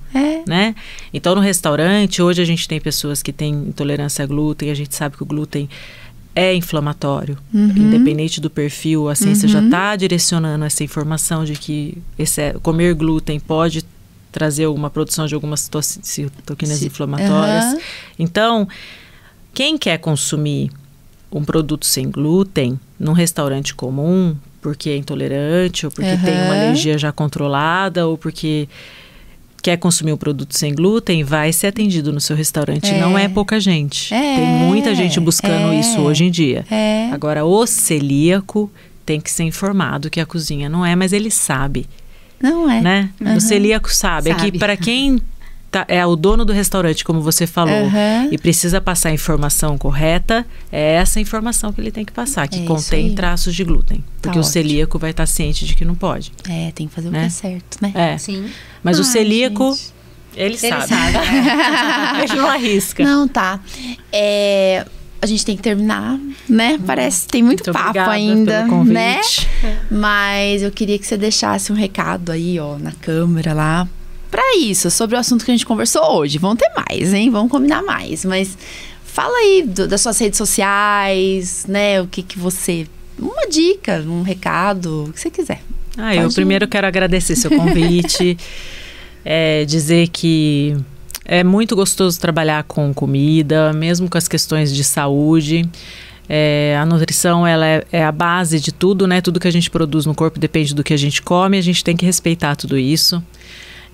[0.47, 0.75] Né?
[1.11, 4.69] Então, no restaurante, hoje a gente tem pessoas que têm intolerância a glúten.
[4.69, 5.67] A gente sabe que o glúten
[6.35, 7.37] é inflamatório.
[7.53, 7.73] Uhum.
[7.75, 9.53] Independente do perfil, a ciência uhum.
[9.53, 13.85] já está direcionando essa informação de que esse, comer glúten pode
[14.31, 15.69] trazer uma produção de algumas
[16.01, 17.65] citoquinas inflamatórias.
[17.73, 17.79] Uhum.
[18.19, 18.67] Então,
[19.53, 20.69] quem quer consumir
[21.31, 26.97] um produto sem glúten num restaurante comum, porque é intolerante, ou porque tem uma alergia
[26.97, 28.67] já controlada, ou porque
[29.65, 32.93] quer consumir um produto sem glúten, vai ser atendido no seu restaurante.
[32.93, 32.99] É.
[32.99, 34.13] Não é pouca gente.
[34.13, 34.35] É.
[34.35, 35.79] Tem muita gente buscando é.
[35.79, 36.63] isso hoje em dia.
[36.69, 37.09] É.
[37.11, 38.69] Agora, o celíaco
[39.03, 41.87] tem que ser informado que a cozinha não é, mas ele sabe.
[42.39, 42.79] Não é.
[42.79, 43.09] Né?
[43.19, 43.37] Uhum.
[43.37, 44.29] O celíaco sabe.
[44.29, 44.47] sabe.
[44.47, 45.19] É que para quem
[45.75, 48.29] tá, é o dono do restaurante, como você falou, uhum.
[48.31, 52.61] e precisa passar a informação correta, é essa informação que ele tem que passar, que
[52.61, 53.97] é contém traços de glúten.
[53.97, 54.41] Tá porque ótimo.
[54.41, 56.31] o celíaco vai estar ciente de que não pode.
[56.49, 57.17] É, tem que fazer né?
[57.17, 57.91] o que é certo, né?
[57.93, 58.17] É.
[58.17, 58.49] Sim.
[58.81, 59.73] Mas Ai, o celíaco.
[59.73, 59.95] Gente.
[60.35, 60.87] Ele, ele sabe.
[60.87, 62.23] sabe né?
[62.23, 63.03] ele não arrisca.
[63.03, 63.59] Não, tá.
[64.11, 64.85] É,
[65.21, 66.17] a gente tem que terminar,
[66.47, 66.79] né?
[66.85, 69.19] Parece que tem muito, muito papo ainda, né?
[69.91, 73.87] Mas eu queria que você deixasse um recado aí, ó, na câmera lá.
[74.35, 76.37] Pra isso, sobre o assunto que a gente conversou hoje.
[76.37, 77.29] Vão ter mais, hein?
[77.29, 78.25] Vamos combinar mais.
[78.25, 78.57] Mas
[79.05, 82.01] fala aí do, das suas redes sociais, né?
[82.01, 82.85] O que que você...
[83.17, 85.61] Uma dica, um recado, o que você quiser.
[85.97, 86.33] Ah, Pode eu ir.
[86.33, 88.37] primeiro quero agradecer seu convite.
[89.23, 90.75] é, dizer que
[91.23, 95.63] é muito gostoso trabalhar com comida, mesmo com as questões de saúde.
[96.27, 99.21] É, a nutrição ela é, é, a base de tudo, né?
[99.21, 101.57] Tudo que a gente produz no corpo depende do que a gente come.
[101.57, 103.23] A gente tem que respeitar tudo isso.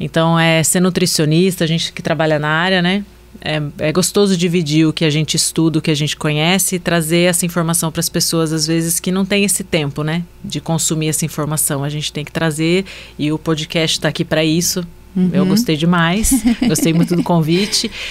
[0.03, 3.05] Então, é ser nutricionista, a gente que trabalha na área, né?
[3.39, 6.79] É, é, gostoso dividir o que a gente estuda, o que a gente conhece e
[6.79, 10.23] trazer essa informação para as pessoas, às vezes, que não tem esse tempo, né?
[10.43, 11.83] De consumir essa informação.
[11.83, 12.83] A gente tem que trazer
[13.17, 14.85] e o podcast está aqui para isso.
[15.15, 15.29] Uhum.
[15.33, 16.31] Eu gostei demais,
[16.67, 17.89] gostei muito do convite.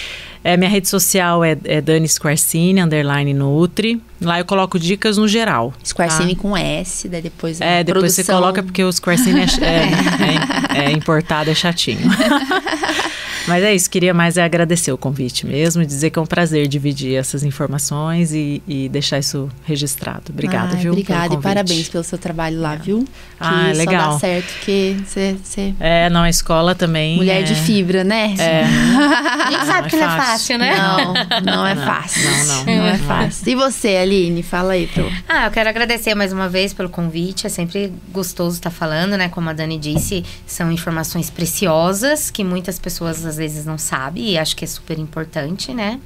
[0.43, 4.03] É, minha rede social é, é Dani Squarcini, underline Nutri.
[4.21, 5.73] Lá eu coloco dicas no geral.
[5.85, 6.43] Squarcini tá?
[6.43, 8.25] com S, daí depois É, depois produção...
[8.25, 12.11] você coloca porque o Squarcini é, é, é, é importado, é chatinho.
[13.47, 16.69] Mas é isso, queria mais é agradecer o convite mesmo, dizer que é um prazer
[16.69, 20.25] dividir essas informações e, e deixar isso registrado.
[20.31, 20.93] Obrigada, Ai, viu?
[20.93, 23.07] Obrigada e parabéns pelo seu trabalho lá, viu?
[23.39, 24.05] Ah, que legal.
[24.05, 25.75] Só dá certo que você.
[25.81, 27.17] É, não, a escola também.
[27.17, 27.43] Mulher é...
[27.43, 28.35] de fibra, né?
[28.39, 28.65] É.
[28.65, 30.77] a gente sabe não que é não é fácil, né?
[30.77, 32.31] Não, não é fácil.
[32.31, 32.77] Não, não.
[32.77, 33.49] Não é fácil.
[33.49, 35.11] E você, Aline, fala aí pro.
[35.29, 37.47] Ah, eu quero agradecer mais uma vez pelo convite.
[37.47, 39.29] É sempre gostoso estar falando, né?
[39.29, 44.39] Como a Dani disse, são informações preciosas que muitas pessoas às vezes não sabem e
[44.39, 45.99] acho que é super importante, né?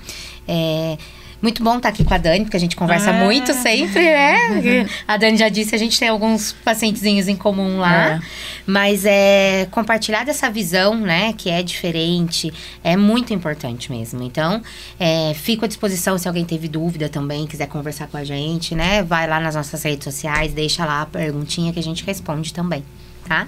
[0.46, 0.96] É,
[1.44, 3.12] muito bom estar aqui com a Dani, porque a gente conversa ah.
[3.12, 4.86] muito sempre, né?
[5.06, 8.14] A Dani já disse, a gente tem alguns pacientezinhos em comum lá.
[8.14, 8.20] É.
[8.66, 11.34] Mas é compartilhar dessa visão, né?
[11.34, 12.50] Que é diferente,
[12.82, 14.22] é muito importante mesmo.
[14.22, 14.62] Então,
[14.98, 19.02] é, fico à disposição se alguém teve dúvida também, quiser conversar com a gente, né?
[19.02, 22.82] Vai lá nas nossas redes sociais, deixa lá a perguntinha que a gente responde também,
[23.28, 23.46] tá?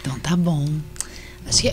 [0.00, 0.66] Então tá bom.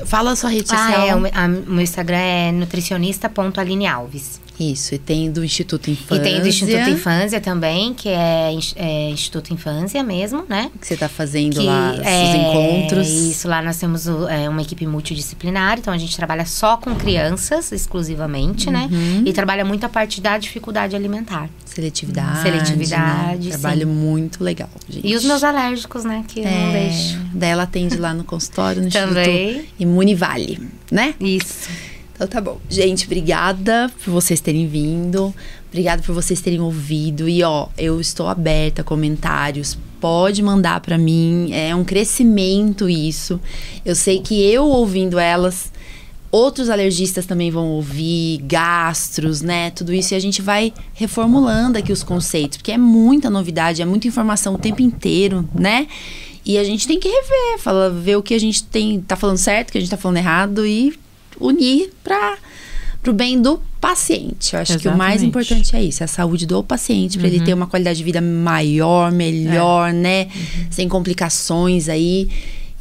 [0.06, 1.02] Fala a sua rede social.
[1.02, 4.42] Ah, é, o meu Instagram é nutricionista.alinealves.
[4.62, 6.16] Isso, e tem do Instituto Infância.
[6.16, 10.70] E tem do Instituto Infância também, que é, é Instituto Infância mesmo, né?
[10.80, 13.08] Que você está fazendo que lá é, os encontros.
[13.10, 17.72] Isso, lá nós temos é, uma equipe multidisciplinar, então a gente trabalha só com crianças
[17.72, 18.88] exclusivamente, né?
[18.92, 19.22] uhum.
[19.22, 19.24] né?
[19.26, 21.50] E trabalha muito a parte da dificuldade alimentar.
[21.66, 22.42] Seletividade.
[22.42, 23.50] Seletividade.
[23.50, 23.58] Né?
[23.58, 25.08] Trabalho muito legal, gente.
[25.08, 26.24] E os meus alérgicos, né?
[26.28, 27.20] Que é, não deixo.
[27.34, 29.52] Daí ela atende lá no consultório, no Também.
[29.52, 31.16] Instituto Imunivale, né?
[31.20, 31.70] Isso.
[32.22, 32.62] Então tá bom.
[32.70, 35.34] Gente, obrigada por vocês terem vindo.
[35.70, 37.28] Obrigada por vocês terem ouvido.
[37.28, 39.76] E ó, eu estou aberta a comentários.
[40.00, 41.50] Pode mandar para mim.
[41.52, 43.42] É um crescimento isso.
[43.84, 45.72] Eu sei que eu ouvindo elas,
[46.32, 49.72] outros alergistas também vão ouvir, gastros, né?
[49.72, 53.86] Tudo isso e a gente vai reformulando aqui os conceitos, porque é muita novidade, é
[53.86, 55.88] muita informação o tempo inteiro, né?
[56.46, 59.38] E a gente tem que rever, fala, ver o que a gente tem, tá falando
[59.38, 60.94] certo, o que a gente tá falando errado e
[61.42, 62.38] unir para
[63.08, 64.54] o bem do paciente.
[64.54, 64.82] Eu acho Exatamente.
[64.82, 67.34] que o mais importante é isso, é a saúde do paciente, para uhum.
[67.34, 69.94] ele ter uma qualidade de vida maior, melhor, é.
[69.94, 70.24] né?
[70.24, 70.66] Uhum.
[70.70, 72.30] Sem complicações aí.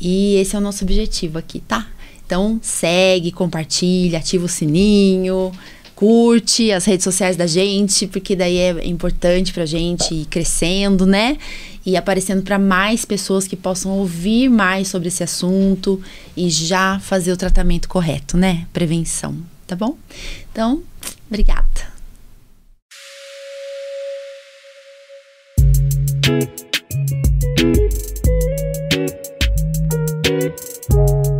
[0.01, 1.87] E esse é o nosso objetivo aqui, tá?
[2.25, 5.51] Então, segue, compartilha, ativa o sininho,
[5.97, 11.37] curte as redes sociais da gente, porque daí é importante pra gente ir crescendo, né?
[11.91, 16.01] E aparecendo para mais pessoas que possam ouvir mais sobre esse assunto
[16.37, 18.67] e já fazer o tratamento correto, né?
[18.73, 19.37] Prevenção,
[19.67, 19.99] tá bom?
[20.53, 20.83] Então,
[21.29, 21.91] obrigada.
[30.91, 31.40] thank